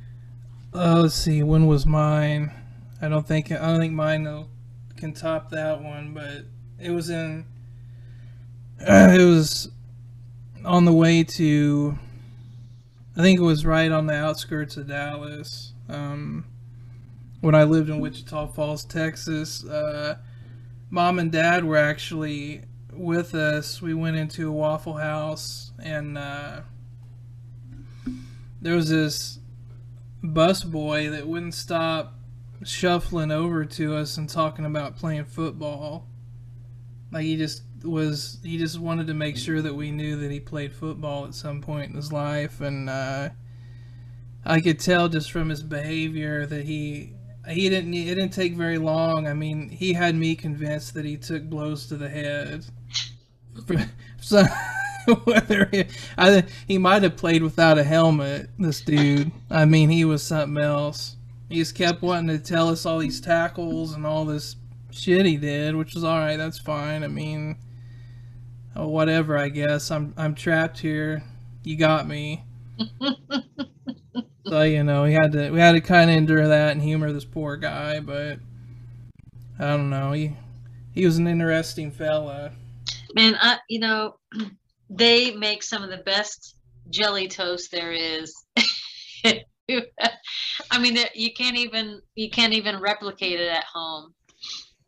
[0.73, 2.51] uh, let's see, when was mine?
[3.01, 4.49] I don't think I don't think mine will-
[4.97, 6.45] can top that one, but
[6.79, 7.45] it was in.
[8.79, 9.69] it was
[10.63, 11.97] on the way to.
[13.17, 15.73] I think it was right on the outskirts of Dallas.
[15.87, 16.45] Um,
[17.41, 20.17] when I lived in Wichita Falls, Texas, uh,
[20.89, 23.81] mom and dad were actually with us.
[23.81, 26.17] We went into a Waffle House and.
[26.17, 26.61] Uh,
[28.65, 29.37] there was this
[30.23, 32.15] bus boy that wouldn't stop
[32.63, 36.07] shuffling over to us and talking about playing football.
[37.15, 40.41] Like he just was he just wanted to make sure that we knew that he
[40.41, 43.29] played football at some point in his life and uh,
[44.45, 47.13] I could tell just from his behavior that he
[47.47, 49.29] he didn't it didn't take very long.
[49.29, 52.65] I mean, he had me convinced that he took blows to the head.
[54.19, 54.43] so
[55.23, 55.85] whether he,
[56.17, 59.31] I, he might have played without a helmet, this dude.
[59.49, 61.15] I mean, he was something else.
[61.47, 64.57] He just kept wanting to tell us all these tackles and all this
[64.95, 66.37] shit he did, which was all right.
[66.37, 67.03] That's fine.
[67.03, 67.57] I mean,
[68.75, 69.37] oh, whatever.
[69.37, 71.23] I guess I'm I'm trapped here.
[71.63, 72.43] You got me.
[74.47, 77.11] so you know, we had to we had to kind of endure that and humor
[77.11, 78.39] this poor guy, but
[79.59, 80.11] I don't know.
[80.11, 80.35] He
[80.93, 82.51] he was an interesting fella.
[83.13, 84.17] Man, I, you know,
[84.89, 86.55] they make some of the best
[86.89, 88.33] jelly toast there is.
[89.67, 94.13] I mean, you can't even you can't even replicate it at home.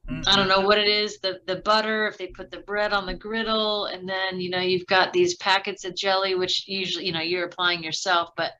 [0.09, 3.05] I don't know what it is, the the butter, if they put the bread on
[3.05, 7.11] the griddle, and then you know you've got these packets of jelly, which usually you
[7.11, 8.29] know you're applying yourself.
[8.37, 8.51] But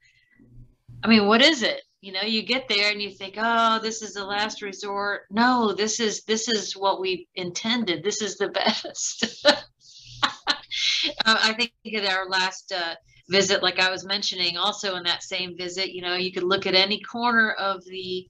[1.03, 1.81] I mean, what is it?
[2.01, 5.21] You know, you get there and you think, oh, this is the last resort.
[5.31, 8.03] No, this is this is what we intended.
[8.03, 9.45] This is the best.
[9.45, 9.55] uh,
[11.25, 12.95] I think at our last uh,
[13.29, 16.65] visit, like I was mentioning, also in that same visit, you know, you could look
[16.65, 18.29] at any corner of the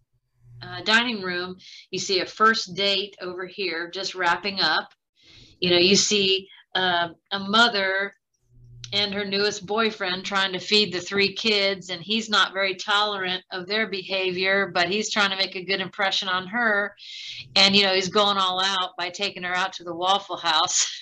[0.61, 1.57] uh, dining room,
[1.91, 4.89] you see a first date over here just wrapping up.
[5.59, 8.13] You know, you see uh, a mother
[8.93, 13.43] and her newest boyfriend trying to feed the three kids, and he's not very tolerant
[13.51, 16.95] of their behavior, but he's trying to make a good impression on her.
[17.55, 21.01] And, you know, he's going all out by taking her out to the Waffle House.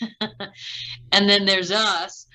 [1.12, 2.26] and then there's us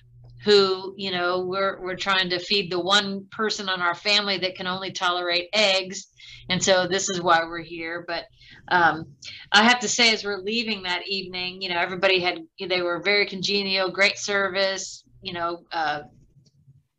[0.45, 4.55] who you know we're we're trying to feed the one person on our family that
[4.55, 6.09] can only tolerate eggs.
[6.49, 8.05] And so this is why we're here.
[8.07, 8.25] But
[8.69, 9.07] um,
[9.53, 12.39] i have to say as we're leaving that evening you know everybody had
[12.69, 16.01] they were very congenial great service you know uh,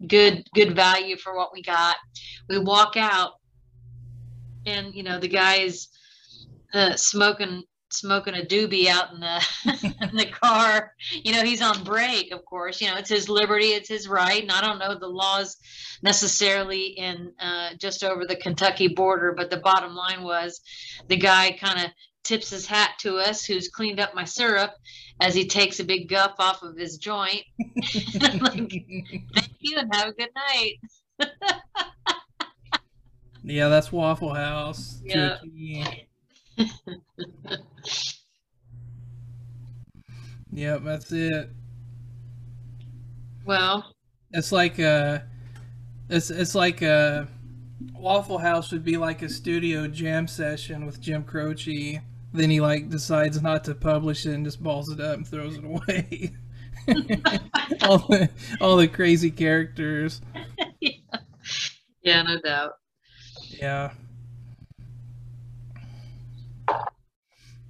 [0.08, 1.96] good good value for what we got.
[2.50, 3.34] We walk out
[4.66, 5.88] and you know the guy is
[6.74, 7.64] uh, smoking
[7.94, 10.94] smoking a doobie out in the in the car.
[11.12, 12.82] You know, he's on break, of course.
[12.82, 14.42] You know, it's his liberty, it's his right.
[14.42, 15.58] And I don't know the laws
[16.04, 20.62] necessarily in uh, just over the Kentucky border, but the bottom line was
[21.08, 21.92] the guy kind of
[22.24, 24.72] tips his hat to us, who's cleaned up my syrup,
[25.20, 27.44] as he takes a big guff off of his joint.
[28.20, 28.74] like, thank
[29.60, 30.80] you and have a good night.
[33.44, 35.02] yeah, that's Waffle House.
[35.04, 35.38] Yeah.
[40.52, 41.50] Yep, that's it.
[43.46, 43.96] Well,
[44.32, 45.26] it's like a,
[46.10, 47.28] it's it's like a
[47.94, 52.02] Waffle House would be like a studio jam session with Jim Croce.
[52.34, 55.58] Then he like decides not to publish it and just balls it up and throws
[55.58, 56.32] it away.
[57.82, 60.22] all the all the crazy characters.
[60.80, 60.92] yeah.
[62.04, 62.74] yeah, no doubt.
[63.50, 63.92] Yeah.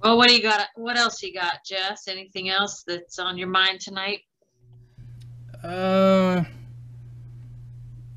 [0.02, 0.68] Well, what do you got?
[0.74, 2.08] What else you got, Jess?
[2.08, 4.20] Anything else that's on your mind tonight?
[5.62, 6.42] Uh,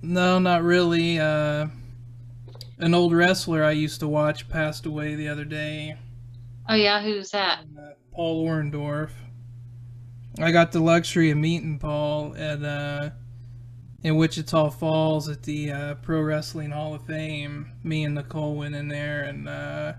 [0.01, 1.19] no, not really.
[1.19, 1.67] Uh,
[2.79, 5.95] an old wrestler I used to watch passed away the other day.
[6.67, 7.59] Oh yeah, who's that?
[7.77, 9.11] Uh, Paul Orndorff.
[10.39, 13.11] I got the luxury of meeting Paul at uh,
[14.01, 17.71] in Wichita Falls at the uh, Pro Wrestling Hall of Fame.
[17.83, 19.93] Me and Nicole went in there and uh,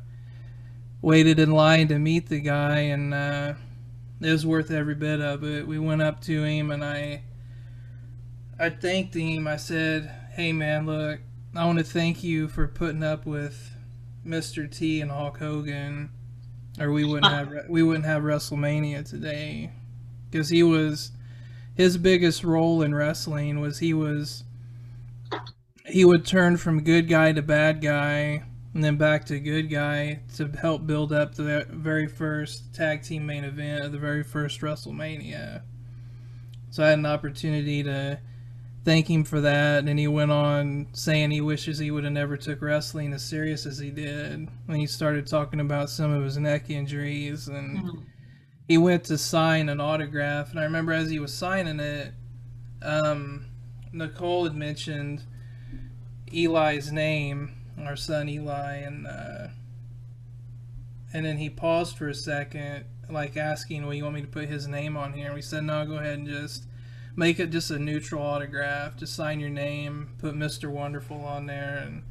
[1.06, 3.54] waited in line to meet the guy, and uh,
[4.20, 5.64] it was worth every bit of it.
[5.64, 7.22] We went up to him, and I,
[8.58, 9.46] I thanked him.
[9.46, 11.20] I said, "Hey, man, look,
[11.54, 13.70] I want to thank you for putting up with
[14.26, 14.68] Mr.
[14.68, 16.10] T and Hulk Hogan,
[16.80, 19.70] or we wouldn't have we wouldn't have WrestleMania today,
[20.28, 21.12] because he was."
[21.76, 24.44] His biggest role in wrestling was he was
[25.84, 28.44] he would turn from good guy to bad guy
[28.76, 33.24] and then back to good guy to help build up the very first tag team
[33.24, 35.62] main event of the very first WrestleMania.
[36.68, 38.20] So I had an opportunity to
[38.84, 42.36] thank him for that, and he went on saying he wishes he would have never
[42.36, 46.36] took wrestling as serious as he did when he started talking about some of his
[46.36, 47.78] neck injuries and.
[47.78, 48.00] Mm-hmm.
[48.68, 52.12] He went to sign an autograph, and I remember as he was signing it,
[52.82, 53.46] um,
[53.92, 55.22] Nicole had mentioned
[56.34, 59.48] Eli's name, our son Eli, and uh,
[61.12, 64.48] and then he paused for a second, like asking, "Well, you want me to put
[64.48, 66.66] his name on here?" And we said, "No, go ahead and just
[67.14, 68.96] make it just a neutral autograph.
[68.96, 72.02] Just sign your name, put Mister Wonderful on there." And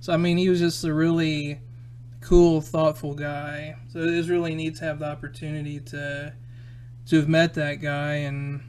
[0.00, 1.60] so, I mean, he was just a really
[2.20, 3.76] cool, thoughtful guy.
[3.88, 6.34] So it was really neat to have the opportunity to
[7.06, 8.14] to have met that guy.
[8.14, 8.62] And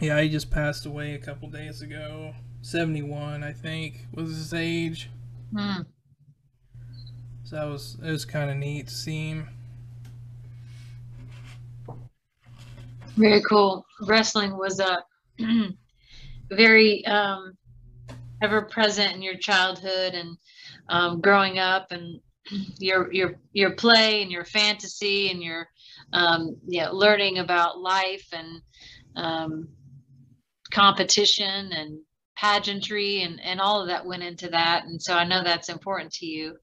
[0.00, 2.34] yeah, he just passed away a couple days ago.
[2.62, 5.10] 71, I think, was his age.
[5.56, 5.82] Hmm.
[7.44, 9.48] So that was it was kind of neat to see him.
[13.16, 13.84] Very cool.
[14.02, 15.04] Wrestling was a
[16.50, 17.56] very um,
[18.40, 20.36] ever present in your childhood and
[20.88, 22.20] um, growing up, and
[22.78, 25.66] your your your play and your fantasy and your
[26.12, 28.62] um, yeah learning about life and
[29.16, 29.68] um,
[30.72, 31.98] competition and
[32.40, 34.84] pageantry and, and all of that went into that.
[34.84, 36.56] And so I know that's important to you.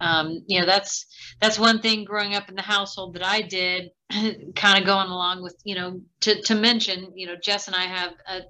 [0.00, 1.06] Um, you know, that's,
[1.40, 3.90] that's one thing growing up in the household that I did
[4.56, 7.84] kind of going along with, you know, to, to mention, you know, Jess and I
[7.84, 8.40] have a,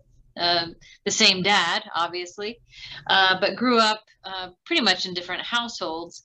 [1.05, 2.61] the same dad, obviously,
[3.09, 6.23] uh, but grew up uh, pretty much in different households.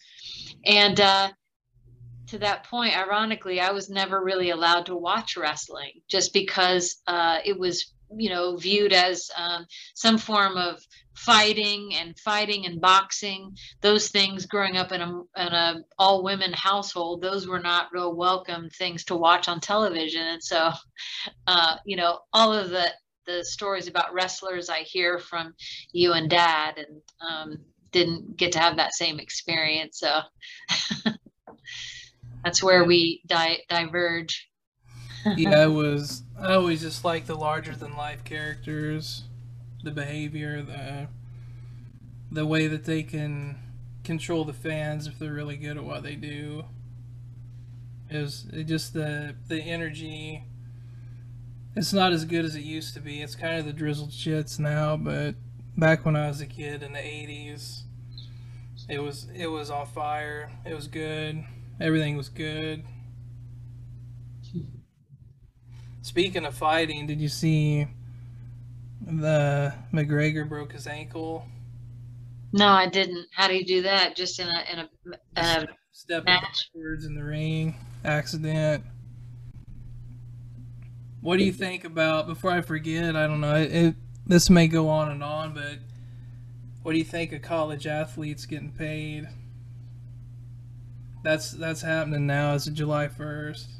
[0.65, 1.29] And uh,
[2.27, 7.39] to that point, ironically, I was never really allowed to watch wrestling just because uh,
[7.43, 10.81] it was, you know, viewed as um, some form of
[11.13, 13.55] fighting and fighting and boxing.
[13.81, 18.13] Those things growing up in a, in a all women household, those were not real
[18.15, 20.21] welcome things to watch on television.
[20.21, 20.71] And so,
[21.47, 22.91] uh, you know, all of the
[23.25, 25.53] the stories about wrestlers I hear from
[25.91, 27.57] you and Dad, and um,
[27.91, 29.99] didn't get to have that same experience.
[29.99, 30.21] So.
[32.43, 34.48] that's where we di- diverge.
[35.25, 36.23] Yeah, it was.
[36.39, 39.23] I always just like the larger than life characters,
[39.83, 41.07] the behavior, the
[42.31, 43.57] the way that they can
[44.03, 46.65] control the fans if they're really good at what they do.
[48.09, 50.43] Is it just the the energy.
[51.75, 53.21] It's not as good as it used to be.
[53.21, 55.35] It's kind of the drizzled shits now, but
[55.77, 57.83] back when I was a kid in the '80s,
[58.89, 60.49] it was it was on fire.
[60.65, 61.43] It was good.
[61.79, 62.83] Everything was good.
[66.09, 67.85] Speaking of fighting, did you see
[68.99, 71.45] the McGregor broke his ankle?
[72.51, 73.27] No, I didn't.
[73.31, 74.15] How do you do that?
[74.15, 74.89] Just in a in a,
[75.35, 78.85] a step backwards in the ring, accident.
[81.21, 82.25] What do you think about?
[82.25, 83.53] Before I forget, I don't know.
[83.53, 83.95] It, it
[84.25, 85.77] this may go on and on, but
[86.81, 89.29] what do you think of college athletes getting paid?
[91.23, 93.78] That's that's happening now as of July first.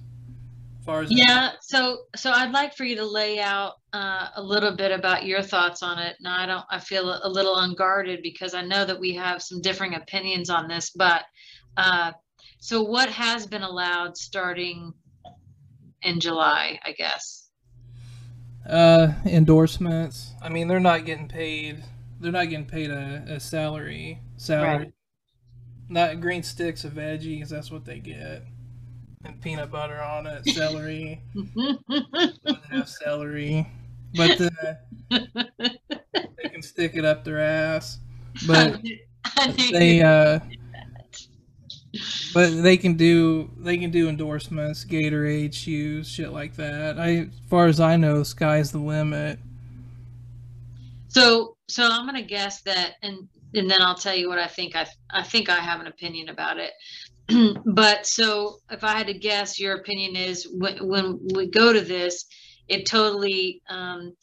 [0.90, 4.76] Far as yeah, so so I'd like for you to lay out uh, a little
[4.76, 6.16] bit about your thoughts on it.
[6.20, 9.62] Now I don't I feel a little unguarded because I know that we have some
[9.62, 11.26] differing opinions on this, but
[11.78, 12.14] uh,
[12.58, 14.92] so what has been allowed starting
[16.02, 17.52] in July, I guess?
[18.68, 20.34] Uh, endorsements.
[20.42, 21.84] I mean, they're not getting paid.
[22.20, 24.78] They're not getting paid a, a salary salary.
[24.78, 24.94] Right.
[25.88, 27.50] Not green sticks of veggies.
[27.50, 28.42] That's what they get.
[29.26, 31.22] And peanut butter on it, celery.
[32.72, 33.67] have celery,
[34.15, 34.78] but the,
[35.09, 37.99] they can stick it up their ass.
[38.47, 38.82] But
[39.72, 40.39] they uh,
[42.34, 46.97] but they can do they can do endorsements, Gatorade shoes, shit like that.
[46.97, 49.39] I, as far as I know, sky's the limit.
[51.09, 54.76] So, so I'm gonna guess that, and and then I'll tell you what I think.
[54.76, 56.72] I I think I have an opinion about it.
[57.65, 61.82] but so if I had to guess, your opinion is when when we go to
[61.82, 62.25] this,
[62.67, 64.13] it totally um,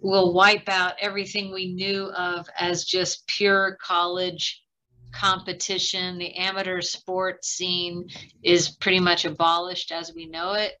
[0.00, 4.62] will wipe out everything we knew of as just pure college
[5.12, 6.18] competition.
[6.18, 8.08] The amateur sports scene
[8.42, 10.74] is pretty much abolished as we know it.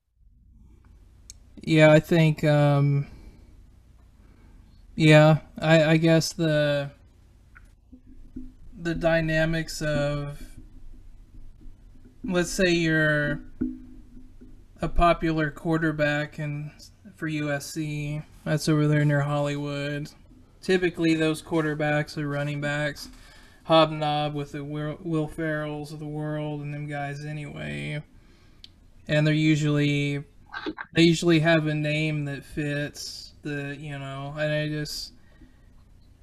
[1.62, 2.44] Yeah, I think.
[2.44, 3.06] Um,
[4.94, 6.90] yeah, I, I guess the
[8.80, 10.47] the dynamics of
[12.24, 13.40] let's say you're
[14.80, 16.70] a popular quarterback and
[17.16, 20.10] for USC that's over there near Hollywood
[20.62, 23.08] typically those quarterbacks or running backs
[23.64, 28.02] hobnob with the Will Ferrells of the world and them guys anyway
[29.06, 30.24] and they're usually
[30.94, 35.12] they usually have a name that fits the you know and I just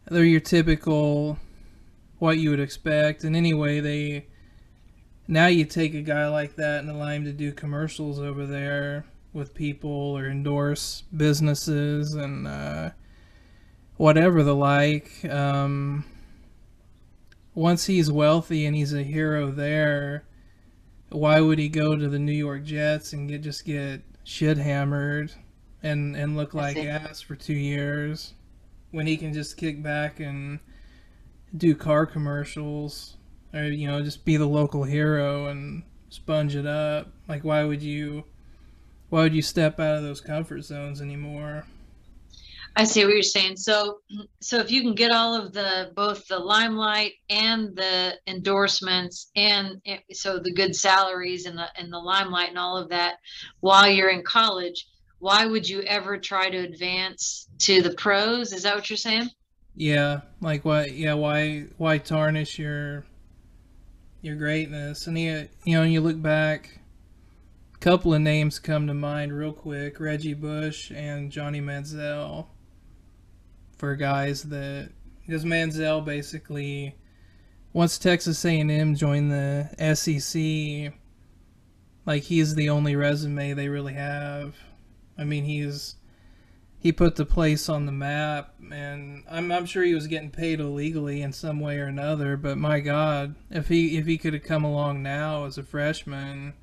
[0.06, 1.38] they're your typical
[2.20, 3.24] what you would expect.
[3.24, 4.28] And anyway, they
[5.28, 9.06] now you take a guy like that and allow him to do commercials over there
[9.34, 12.90] with people or endorse businesses and uh,
[13.98, 15.26] whatever the like.
[15.26, 16.06] Um,
[17.54, 20.26] once he's wealthy and he's a hero there,
[21.10, 25.32] why would he go to the New York Jets and get just get shit hammered
[25.84, 28.34] and and look like ass for two years
[28.92, 30.60] when he can just kick back and
[31.56, 33.18] do car commercials
[33.56, 37.82] or you know just be the local hero and sponge it up like why would
[37.82, 38.24] you
[39.10, 41.66] why would you step out of those comfort zones anymore
[42.76, 44.00] i see what you're saying so
[44.42, 49.82] so if you can get all of the both the limelight and the endorsements and
[50.12, 53.16] so the good salaries and the and the limelight and all of that
[53.62, 54.88] while you're in college
[55.20, 59.30] why would you ever try to advance to the pros is that what you're saying
[59.76, 60.86] yeah, like why?
[60.86, 61.66] Yeah, why?
[61.78, 63.04] Why tarnish your
[64.26, 65.08] your greatness?
[65.08, 66.80] And you, you know, you look back.
[67.74, 72.48] A couple of names come to mind real quick: Reggie Bush and Johnny Manziel.
[73.78, 74.92] For guys that,
[75.26, 76.96] because Manziel basically,
[77.74, 80.94] once Texas A&M joined the SEC,
[82.06, 84.56] like he's the only resume they really have.
[85.18, 85.98] I mean, he's
[86.86, 90.60] he put the place on the map, and I'm, I'm sure he was getting paid
[90.60, 92.38] illegally in some way or another.
[92.38, 96.54] But my God, if he if he could have come along now as a freshman,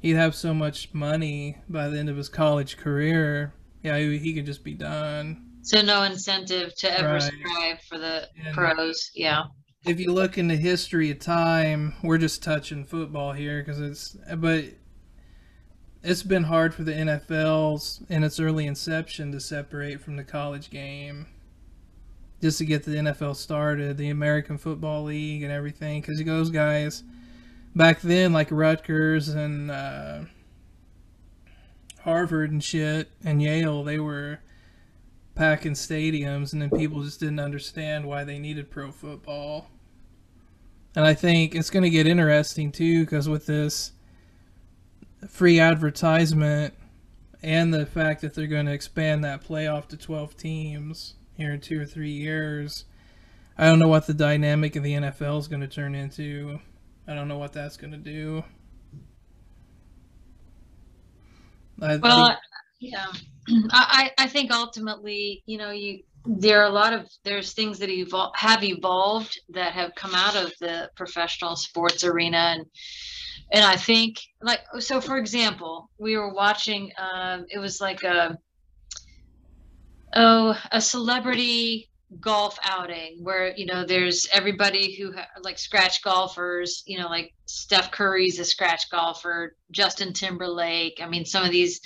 [0.00, 3.54] he'd have so much money by the end of his college career.
[3.84, 5.44] Yeah, he, he could just be done.
[5.62, 7.22] So no incentive to ever Right.
[7.22, 9.12] strive for the And- pros.
[9.14, 9.44] Yeah.
[9.84, 14.16] if you look in the history of time, we're just touching football here because it's,
[14.38, 14.64] but
[16.06, 20.70] it's been hard for the NFL's in its early inception to separate from the college
[20.70, 21.26] game,
[22.40, 26.00] just to get the NFL started, the American Football League and everything.
[26.00, 27.02] Because those guys
[27.74, 30.20] back then, like Rutgers and uh,
[32.02, 34.38] Harvard and shit and Yale, they were
[35.34, 39.70] packing stadiums, and then people just didn't understand why they needed pro football.
[40.94, 43.90] And I think it's going to get interesting too, because with this
[45.28, 46.74] free advertisement
[47.42, 51.60] and the fact that they're going to expand that playoff to 12 teams here in
[51.60, 52.84] two or three years,
[53.58, 56.60] I don't know what the dynamic of the NFL is going to turn into.
[57.06, 58.42] I don't know what that's going to do.
[61.80, 62.38] I, Well, think-
[62.80, 63.06] yeah,
[63.70, 67.88] I, I think ultimately, you know, you there are a lot of there's things that
[67.88, 72.66] evol- have evolved that have come out of the professional sports arena, and
[73.52, 75.00] and I think like so.
[75.00, 76.90] For example, we were watching.
[76.98, 78.38] Um, it was like a
[80.14, 81.88] oh a celebrity
[82.20, 87.34] golf outing where you know there's everybody who ha- like scratch golfers you know like
[87.46, 91.80] steph curry's a scratch golfer justin timberlake i mean some of these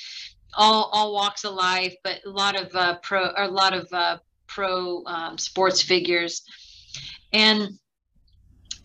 [0.54, 4.18] all all walks of life but a lot of uh, pro a lot of uh,
[4.46, 6.42] pro um, sports figures
[7.32, 7.70] and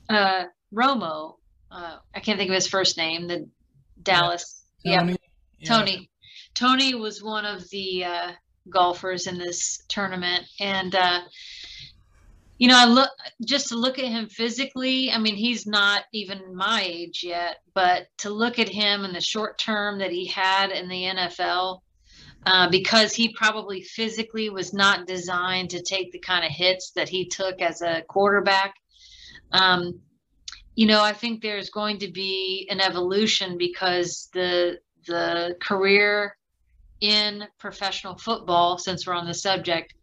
[0.09, 1.35] uh romo
[1.75, 3.47] uh i can't think of his first name the
[4.01, 5.17] dallas yeah Tony?
[5.59, 5.69] Yeah.
[5.69, 6.09] Tony.
[6.53, 8.31] Tony was one of the uh,
[8.69, 11.21] golfers in this tournament, and uh,
[12.57, 13.09] you know, I look
[13.43, 15.11] just to look at him physically.
[15.11, 19.21] I mean, he's not even my age yet, but to look at him in the
[19.21, 21.81] short term that he had in the NFL,
[22.45, 27.09] uh, because he probably physically was not designed to take the kind of hits that
[27.09, 28.75] he took as a quarterback.
[29.51, 29.99] Um,
[30.75, 36.35] you know, I think there's going to be an evolution because the the career
[37.01, 39.93] in professional football, since we're on the subject,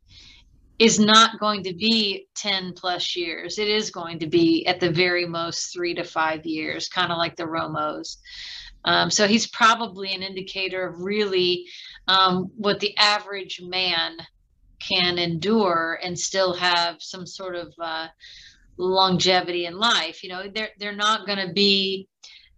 [0.78, 3.58] is not going to be 10 plus years.
[3.58, 7.18] It is going to be at the very most three to five years, kind of
[7.18, 8.16] like the Romos.
[8.84, 11.66] Um, so he's probably an indicator of really
[12.08, 14.16] um, what the average man
[14.80, 18.08] can endure and still have some sort of uh,
[18.76, 20.22] longevity in life.
[20.22, 22.08] You know, they're they're not going to be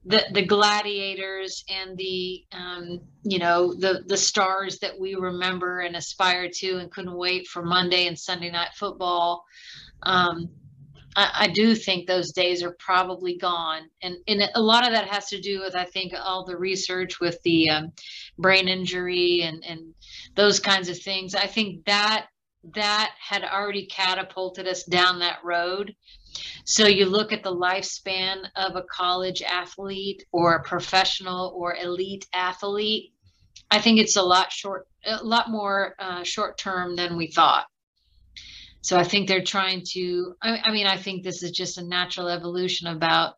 [0.07, 5.97] the the gladiators and the um, you know the the stars that we remember and
[5.97, 9.45] aspire to and couldn't wait for Monday and Sunday night football.
[10.03, 10.51] Um,
[11.17, 15.29] I, do think those days are probably gone, and and a lot of that has
[15.29, 17.93] to do with I think all the research with the um,
[18.37, 19.95] brain injury and and
[20.35, 21.35] those kinds of things.
[21.35, 22.27] I think that
[22.73, 25.95] that had already catapulted us down that road.
[26.65, 32.27] So you look at the lifespan of a college athlete or a professional or elite
[32.33, 33.13] athlete.
[33.71, 37.67] I think it's a lot short, a lot more uh, short term than we thought.
[38.81, 40.35] So I think they're trying to.
[40.43, 43.37] I, I mean, I think this is just a natural evolution about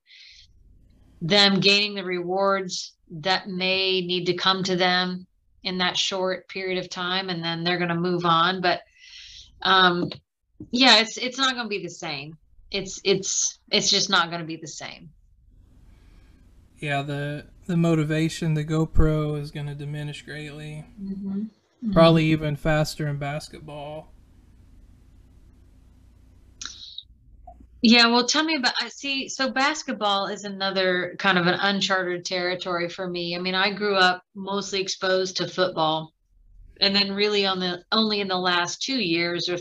[1.23, 5.27] them gaining the rewards that may need to come to them
[5.63, 8.61] in that short period of time, and then they're going to move on.
[8.61, 8.83] But
[9.63, 10.11] um,
[10.71, 12.37] yeah, it's it's not going to be the same
[12.71, 15.11] it's it's it's just not going to be the same.
[16.79, 20.85] Yeah, the the motivation, the GoPro is going to diminish greatly.
[21.03, 21.93] Mm-hmm.
[21.93, 24.13] Probably even faster in basketball.
[27.83, 28.75] Yeah, well, tell me about.
[28.81, 29.29] I see.
[29.29, 33.37] So basketball is another kind of an uncharted territory for me.
[33.37, 36.13] I mean, I grew up mostly exposed to football,
[36.81, 39.59] and then really on the only in the last two years or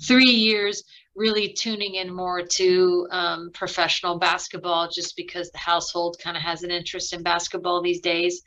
[0.00, 0.84] three years
[1.16, 6.62] really tuning in more to um, professional basketball just because the household kind of has
[6.62, 8.42] an interest in basketball these days.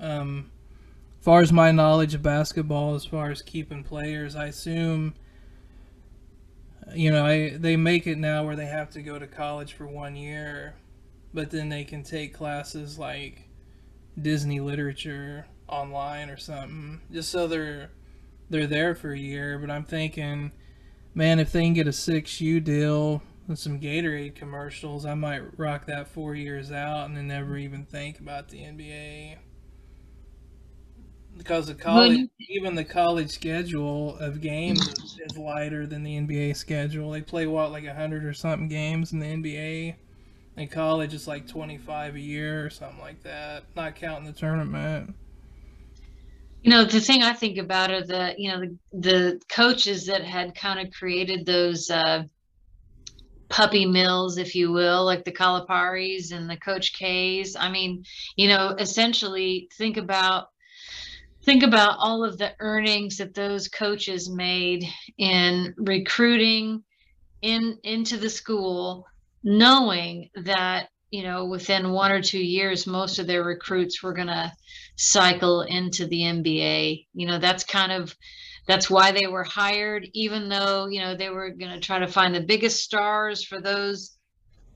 [0.00, 0.50] Um,
[1.18, 5.14] as far as my knowledge of basketball, as far as keeping players, I assume,
[6.94, 9.86] you know, I they make it now where they have to go to college for
[9.86, 10.76] one year,
[11.34, 13.48] but then they can take classes like
[14.20, 17.90] Disney literature online or something, just so they're
[18.50, 19.58] they're there for a year.
[19.58, 20.52] But I'm thinking,
[21.14, 25.58] man, if they can get a six U deal and some Gatorade commercials, I might
[25.58, 29.38] rock that four years out and then never even think about the NBA
[31.36, 36.16] because the college, you- even the college schedule of games is, is lighter than the
[36.16, 37.10] NBA schedule.
[37.10, 39.96] They play what like hundred or something games in the NBA,
[40.56, 45.14] In college, it's like 25 a year or something like that, not counting the tournament.
[46.62, 50.24] You know, the thing I think about are the, you know, the, the coaches that
[50.24, 52.24] had kind of created those uh,
[53.48, 57.56] puppy mills, if you will, like the Caliparis and the Coach K's.
[57.56, 58.04] I mean,
[58.36, 60.48] you know, essentially think about
[61.44, 64.84] think about all of the earnings that those coaches made
[65.16, 66.82] in recruiting
[67.40, 69.06] in into the school
[69.42, 74.26] knowing that you know within one or two years most of their recruits were going
[74.26, 74.52] to
[74.98, 78.14] cycle into the NBA you know that's kind of
[78.66, 82.08] that's why they were hired even though you know they were going to try to
[82.08, 84.18] find the biggest stars for those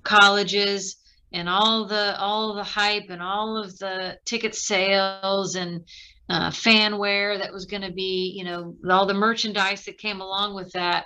[0.05, 0.97] colleges
[1.33, 5.83] and all the all the hype and all of the ticket sales and
[6.29, 10.55] uh, fanware that was going to be, you know, all the merchandise that came along
[10.55, 11.05] with that.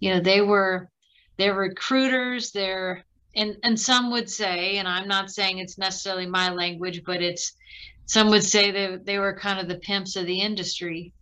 [0.00, 0.88] You know, they were
[1.36, 2.50] they're recruiters.
[2.52, 7.22] They're and and some would say, and I'm not saying it's necessarily my language, but
[7.22, 7.52] it's
[8.06, 11.12] some would say they they were kind of the pimps of the industry.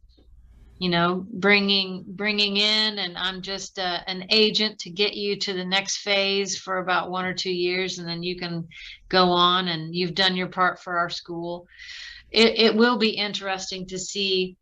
[0.78, 5.52] You know, bringing bringing in, and I'm just uh, an agent to get you to
[5.52, 8.66] the next phase for about one or two years, and then you can
[9.08, 11.68] go on and you've done your part for our school
[12.32, 14.56] it, it will be interesting to see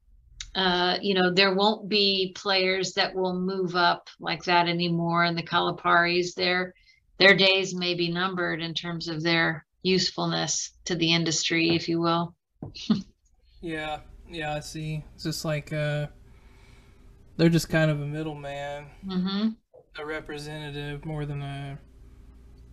[0.57, 5.23] uh, you know, there won't be players that will move up like that anymore.
[5.23, 6.75] And the Caliparis, their
[7.19, 12.01] their days may be numbered in terms of their usefulness to the industry, if you
[12.01, 12.35] will.
[13.61, 15.05] yeah, yeah, I see.
[15.15, 16.07] It's just like uh,
[17.37, 19.49] they're just kind of a middleman, mm-hmm.
[19.99, 21.79] a representative more than a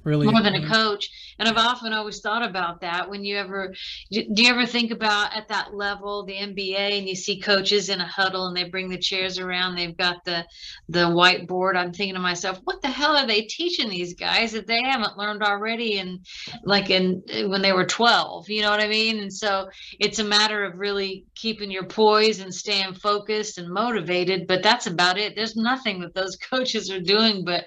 [0.08, 1.10] really more than a coach.
[1.40, 3.74] And i've often always thought about that when you ever
[4.12, 8.02] do you ever think about at that level the nba and you see coaches in
[8.02, 10.46] a huddle and they bring the chairs around they've got the
[10.90, 11.76] the whiteboard.
[11.76, 15.18] I'm thinking to myself what the hell are they teaching these guys that they haven't
[15.18, 16.26] learned already and
[16.64, 19.20] like in when they were 12 you know what i mean?
[19.20, 24.48] And so it's a matter of really keeping your poise and staying focused and motivated
[24.48, 25.36] but that's about it.
[25.36, 27.66] There's nothing that those coaches are doing but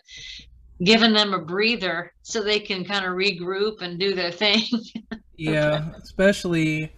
[0.82, 4.62] giving them a breather so they can kind of regroup and do their thing.
[5.36, 6.92] yeah, especially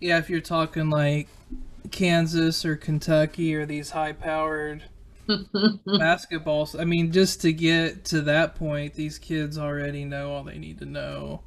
[0.00, 1.28] yeah, if you're talking like
[1.90, 4.84] Kansas or Kentucky or these high powered
[5.28, 6.78] basketballs.
[6.78, 10.78] I mean, just to get to that point, these kids already know all they need
[10.80, 11.42] to know.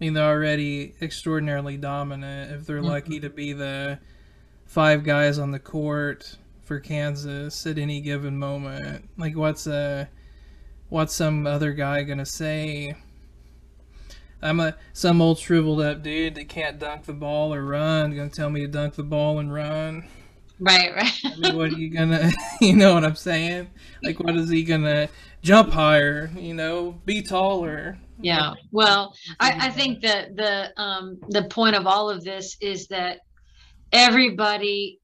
[0.00, 2.86] I mean, they're already extraordinarily dominant if they're mm-hmm.
[2.86, 4.00] lucky to be the
[4.66, 9.08] five guys on the court for Kansas at any given moment.
[9.16, 10.08] Like, what's a
[10.92, 12.94] what's some other guy gonna say?
[14.42, 18.14] I'm a some old shriveled up dude that can't dunk the ball or run.
[18.14, 20.06] Gonna tell me to dunk the ball and run.
[20.60, 21.12] Right, right.
[21.24, 22.30] I mean, what are you gonna?
[22.60, 23.70] You know what I'm saying?
[24.04, 25.08] Like, what is he gonna
[25.40, 26.30] jump higher?
[26.36, 27.98] You know, be taller.
[28.20, 28.52] Yeah.
[28.70, 33.20] Well, I, I think that the um, the point of all of this is that
[33.92, 35.00] everybody,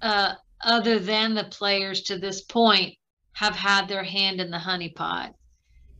[0.00, 0.34] uh,
[0.64, 2.96] other than the players to this point,
[3.32, 5.34] have had their hand in the honeypot.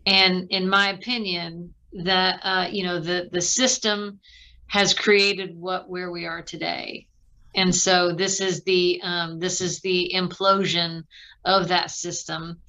[0.06, 2.12] And in my opinion, the
[2.42, 4.20] uh, you know the the system
[4.66, 7.06] has created what where we are today.
[7.54, 11.04] And so this is the um, this is the implosion
[11.44, 12.62] of that system.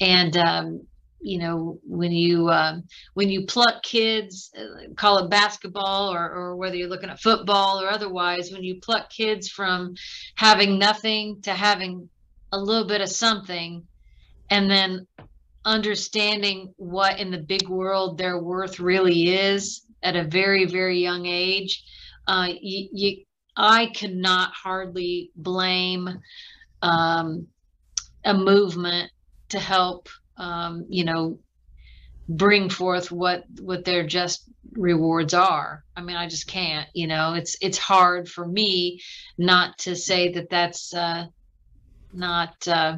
[0.00, 0.86] And um,
[1.22, 2.84] you know when you um,
[3.14, 7.80] when you pluck kids uh, call it basketball or, or whether you're looking at football
[7.80, 9.94] or otherwise when you pluck kids from
[10.34, 12.08] having nothing to having
[12.50, 13.86] a little bit of something
[14.52, 15.06] and then
[15.64, 21.24] understanding what in the big world their worth really is at a very very young
[21.24, 21.82] age
[22.26, 23.24] uh, you, you,
[23.56, 26.08] i cannot hardly blame
[26.82, 27.46] um,
[28.24, 29.10] a movement
[29.48, 31.38] to help um, you know
[32.28, 35.84] bring forth what what their just rewards are.
[35.96, 39.00] I mean i just can't you know it's it's hard for me
[39.38, 41.26] not to say that that's uh,
[42.12, 42.96] not uh,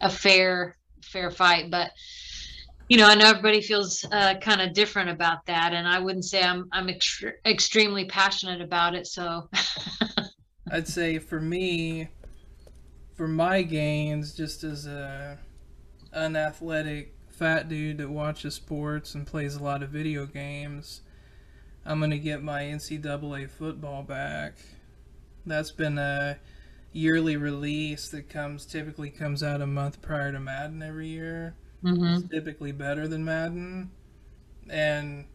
[0.00, 1.70] a fair fair fight.
[1.70, 1.92] But
[2.88, 6.24] you know, I know everybody feels uh, kind of different about that, and I wouldn't
[6.24, 9.06] say I'm I'm ex- extremely passionate about it.
[9.06, 9.48] So
[10.72, 12.08] I'd say for me,
[13.14, 15.38] for my gains, just as a
[16.12, 21.02] unathletic fat dude that watches sports and plays a lot of video games,
[21.86, 24.54] I'm gonna get my NCAA football back.
[25.46, 26.38] That's been a
[26.92, 31.56] yearly release that comes typically comes out a month prior to Madden every year.
[31.84, 32.04] Mm-hmm.
[32.04, 33.90] It's typically better than Madden,
[34.68, 35.26] and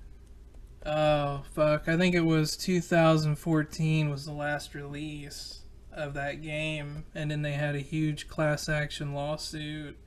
[0.86, 7.32] oh fuck, I think it was 2014 was the last release of that game, and
[7.32, 9.98] then they had a huge class action lawsuit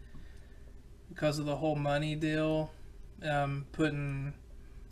[1.08, 2.70] because of the whole money deal
[3.22, 4.34] um, putting,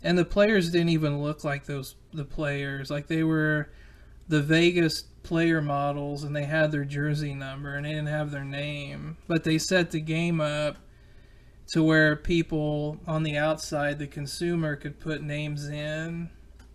[0.03, 2.89] and the players didn't even look like those the players.
[2.89, 3.69] Like they were
[4.27, 8.45] the Vegas player models, and they had their jersey number, and they didn't have their
[8.45, 9.17] name.
[9.27, 10.77] But they set the game up
[11.73, 16.29] to where people on the outside, the consumer, could put names in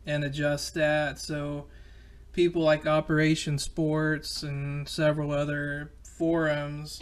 [0.07, 1.19] and adjust that.
[1.19, 1.67] So
[2.33, 7.01] people like Operation Sports and several other forums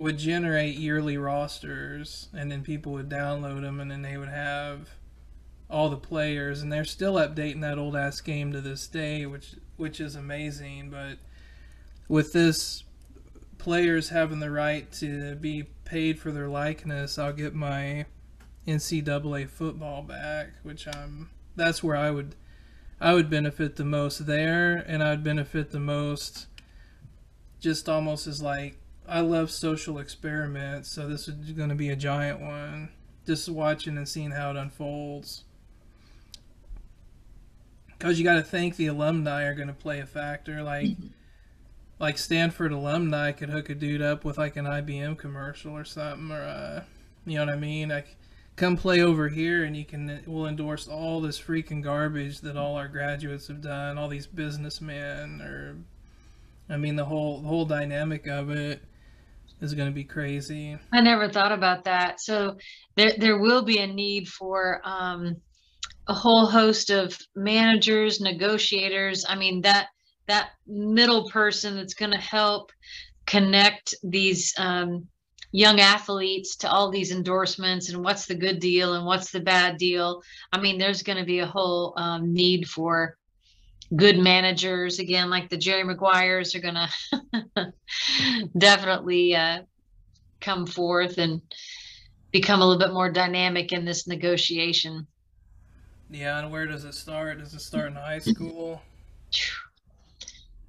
[0.00, 4.88] would generate yearly rosters, and then people would download them, and then they would have
[5.70, 9.54] all the players, and they're still updating that old ass game to this day, which
[9.76, 10.90] which is amazing.
[10.90, 11.18] But
[12.08, 12.84] with this
[13.58, 18.06] players having the right to be paid for their likeness, I'll get my
[18.66, 22.34] NCAA football back, which I'm that's where I would
[23.00, 26.46] I would benefit the most there, and I'd benefit the most
[27.60, 31.96] just almost as like I love social experiments, so this is going to be a
[31.96, 32.90] giant one.
[33.26, 35.44] Just watching and seeing how it unfolds.
[38.04, 40.62] Because you got to think the alumni are going to play a factor.
[40.62, 41.06] Like, mm-hmm.
[41.98, 46.30] like Stanford alumni could hook a dude up with like an IBM commercial or something,
[46.30, 46.84] or uh,
[47.24, 47.88] you know what I mean?
[47.88, 48.14] Like,
[48.56, 52.76] come play over here, and you can we'll endorse all this freaking garbage that all
[52.76, 55.78] our graduates have done, all these businessmen, or
[56.68, 58.82] I mean the whole the whole dynamic of it
[59.62, 60.76] is going to be crazy.
[60.92, 62.20] I never thought about that.
[62.20, 62.58] So
[62.96, 65.40] there there will be a need for um,
[66.06, 69.24] a whole host of managers, negotiators.
[69.28, 69.88] I mean that
[70.26, 72.72] that middle person that's going to help
[73.26, 75.06] connect these um,
[75.52, 79.76] young athletes to all these endorsements and what's the good deal and what's the bad
[79.78, 80.22] deal.
[80.52, 83.16] I mean, there's going to be a whole um, need for
[83.96, 86.74] good managers again like the jerry maguires are going
[87.56, 87.72] to
[88.58, 89.60] definitely uh,
[90.40, 91.40] come forth and
[92.32, 95.06] become a little bit more dynamic in this negotiation
[96.10, 98.80] yeah and where does it start does it start in high school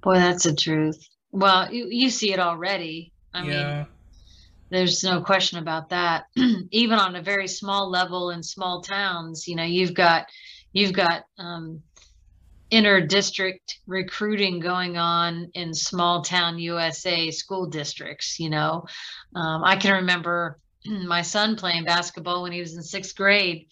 [0.02, 3.76] boy that's the truth well you, you see it already i yeah.
[3.76, 3.86] mean
[4.70, 6.24] there's no question about that
[6.70, 10.26] even on a very small level in small towns you know you've got
[10.72, 11.82] you've got um,
[12.70, 18.38] inter district recruiting going on in small town USA school districts.
[18.40, 18.84] You know,
[19.34, 23.68] um, I can remember my son playing basketball when he was in sixth grade.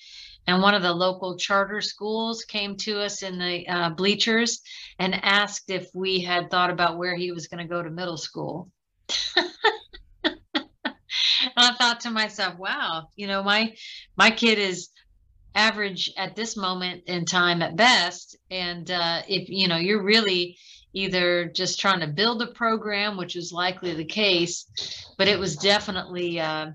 [0.47, 4.61] And one of the local charter schools came to us in the uh, bleachers
[4.99, 8.19] and asked if we had thought about where he was going to go to middle
[8.19, 8.71] school.
[9.37, 10.37] and
[11.57, 13.75] I thought to myself, wow, you know, my
[14.17, 14.91] my kid is
[15.55, 18.37] average at this moment in time at best.
[18.51, 20.59] And uh, if you know you're really
[20.93, 24.67] either just trying to build a program, which is likely the case,
[25.19, 26.73] but it was definitely uh, uh,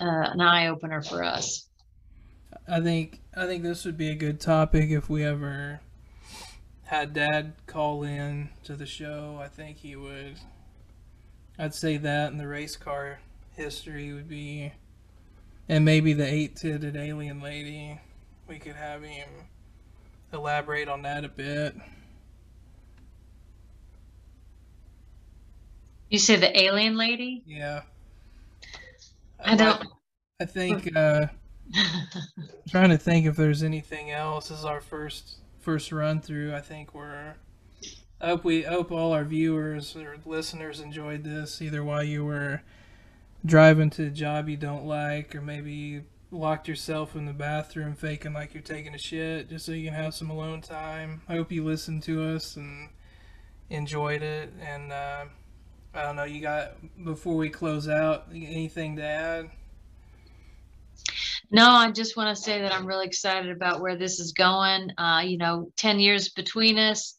[0.00, 1.66] an eye opener for us.
[2.68, 5.80] I think I think this would be a good topic if we ever
[6.84, 9.38] had Dad call in to the show.
[9.40, 10.38] I think he would.
[11.58, 13.20] I'd say that, and the race car
[13.54, 14.72] history would be
[15.68, 18.00] and maybe the eight-titted alien lady.
[18.48, 19.28] We could have him
[20.32, 21.74] elaborate on that a bit.
[26.10, 27.42] You say the alien lady?
[27.46, 27.82] Yeah.
[29.44, 29.88] I, I don't.
[30.40, 30.94] I think.
[30.94, 31.26] Uh,
[32.68, 34.48] trying to think if there's anything else.
[34.48, 36.54] This is our first first run through.
[36.54, 37.34] I think we're.
[38.20, 42.24] I hope we I hope all our viewers or listeners enjoyed this either while you
[42.24, 42.62] were
[43.44, 47.94] driving to a job you don't like, or maybe you locked yourself in the bathroom
[47.94, 51.22] faking like you're taking a shit just so you can have some alone time.
[51.28, 52.88] I hope you listened to us and
[53.70, 54.52] enjoyed it.
[54.60, 55.26] And uh,
[55.94, 59.50] I don't know, you got, before we close out, anything to add?
[61.50, 64.90] No, I just want to say that I'm really excited about where this is going.
[64.98, 67.14] Uh, you know, 10 years between us,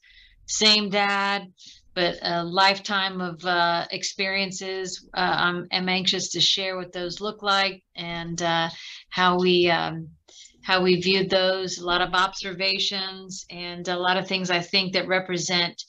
[0.47, 1.51] same dad,
[1.93, 5.07] but a lifetime of uh, experiences.
[5.13, 8.69] Uh, I'm, I'm, anxious to share what those look like and uh,
[9.09, 10.09] how we um,
[10.61, 11.77] how we viewed those.
[11.77, 15.81] A lot of observations and a lot of things I think that represent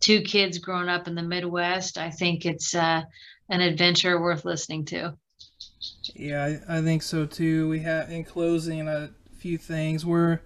[0.00, 1.98] two kids growing up in the Midwest.
[1.98, 3.02] I think it's uh,
[3.50, 5.14] an adventure worth listening to.
[6.14, 7.68] Yeah, I, I think so too.
[7.68, 10.06] We have in closing a few things.
[10.06, 10.40] We're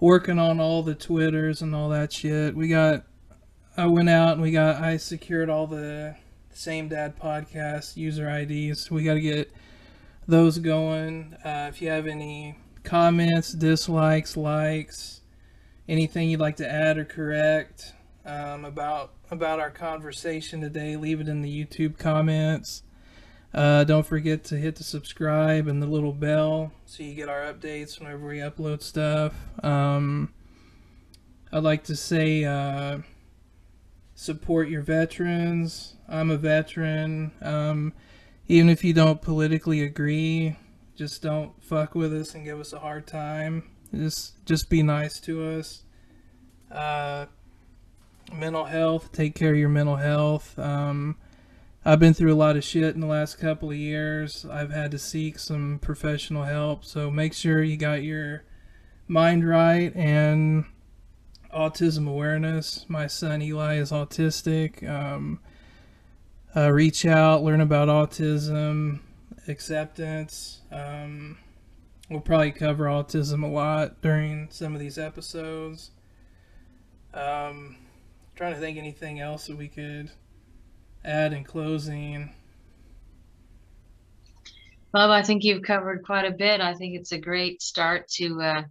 [0.00, 2.54] working on all the twitters and all that shit.
[2.54, 3.04] We got
[3.76, 6.16] I went out and we got I secured all the
[6.50, 8.90] same dad podcast user IDs.
[8.90, 9.52] We got to get
[10.26, 11.36] those going.
[11.44, 15.20] Uh, if you have any comments, dislikes, likes,
[15.88, 17.92] anything you'd like to add or correct
[18.24, 22.82] um, about about our conversation today, leave it in the YouTube comments.
[23.52, 27.52] Uh, don't forget to hit the subscribe and the little bell so you get our
[27.52, 29.34] updates whenever we upload stuff.
[29.64, 30.34] Um,
[31.50, 32.98] I'd like to say uh,
[34.14, 35.94] support your veterans.
[36.08, 37.32] I'm a veteran.
[37.40, 37.94] Um,
[38.48, 40.56] even if you don't politically agree,
[40.94, 43.62] just don't fuck with us and give us a hard time.
[43.94, 45.84] Just just be nice to us.
[46.70, 47.26] Uh,
[48.32, 49.12] mental health.
[49.12, 50.58] Take care of your mental health.
[50.58, 51.16] Um,
[51.88, 54.44] I've been through a lot of shit in the last couple of years.
[54.44, 56.84] I've had to seek some professional help.
[56.84, 58.44] So make sure you got your
[59.06, 60.66] mind right and
[61.50, 62.84] autism awareness.
[62.88, 64.86] My son Eli is autistic.
[64.86, 65.40] Um,
[66.54, 69.00] uh, reach out, learn about autism,
[69.48, 70.60] acceptance.
[70.70, 71.38] Um,
[72.10, 75.92] we'll probably cover autism a lot during some of these episodes.
[77.14, 77.76] Um,
[78.36, 80.10] trying to think anything else that we could
[81.04, 82.30] add in closing.
[84.92, 86.60] Bob, I think you've covered quite a bit.
[86.60, 88.62] I think it's a great start to uh,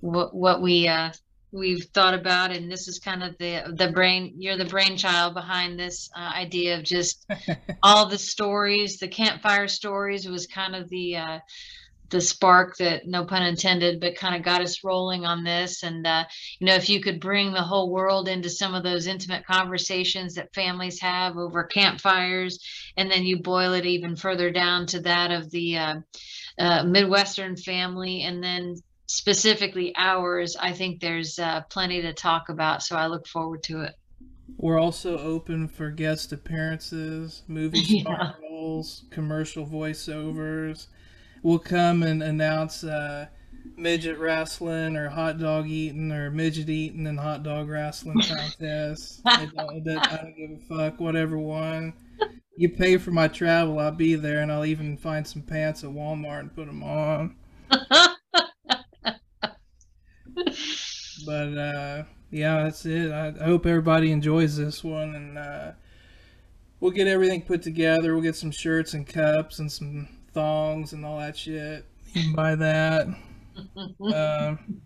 [0.00, 1.12] what what we uh,
[1.52, 4.34] we've thought about, and this is kind of the the brain.
[4.36, 7.26] You're the brainchild behind this uh, idea of just
[7.82, 8.98] all the stories.
[8.98, 11.38] The campfire stories was kind of the uh,
[12.10, 16.06] the spark that no pun intended but kind of got us rolling on this and
[16.06, 16.24] uh,
[16.58, 20.34] you know if you could bring the whole world into some of those intimate conversations
[20.34, 22.58] that families have over campfires
[22.96, 25.94] and then you boil it even further down to that of the uh,
[26.58, 28.74] uh, midwestern family and then
[29.06, 33.80] specifically ours i think there's uh, plenty to talk about so i look forward to
[33.82, 33.94] it
[34.56, 38.32] we're also open for guest appearances movie Yeah.
[38.42, 40.86] roles commercial voiceovers
[41.42, 43.26] we'll come and announce uh,
[43.76, 49.22] midget wrestling or hot dog eating or midget eating and hot dog wrestling contest.
[49.24, 51.94] I don't, I don't give a fuck, whatever one.
[52.56, 55.90] You pay for my travel, I'll be there, and I'll even find some pants at
[55.90, 57.36] Walmart and put them on.
[61.26, 63.12] But uh, yeah, that's it.
[63.12, 65.72] I, I hope everybody enjoys this one, and uh,
[66.80, 68.12] we'll get everything put together.
[68.14, 71.84] We'll get some shirts and cups and some thongs and all that shit.
[72.12, 73.06] You can buy that.
[74.00, 74.80] Um,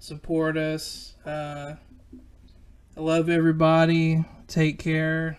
[0.00, 1.14] support us.
[1.24, 1.76] Uh,
[2.96, 4.24] I love everybody.
[4.48, 5.38] Take care.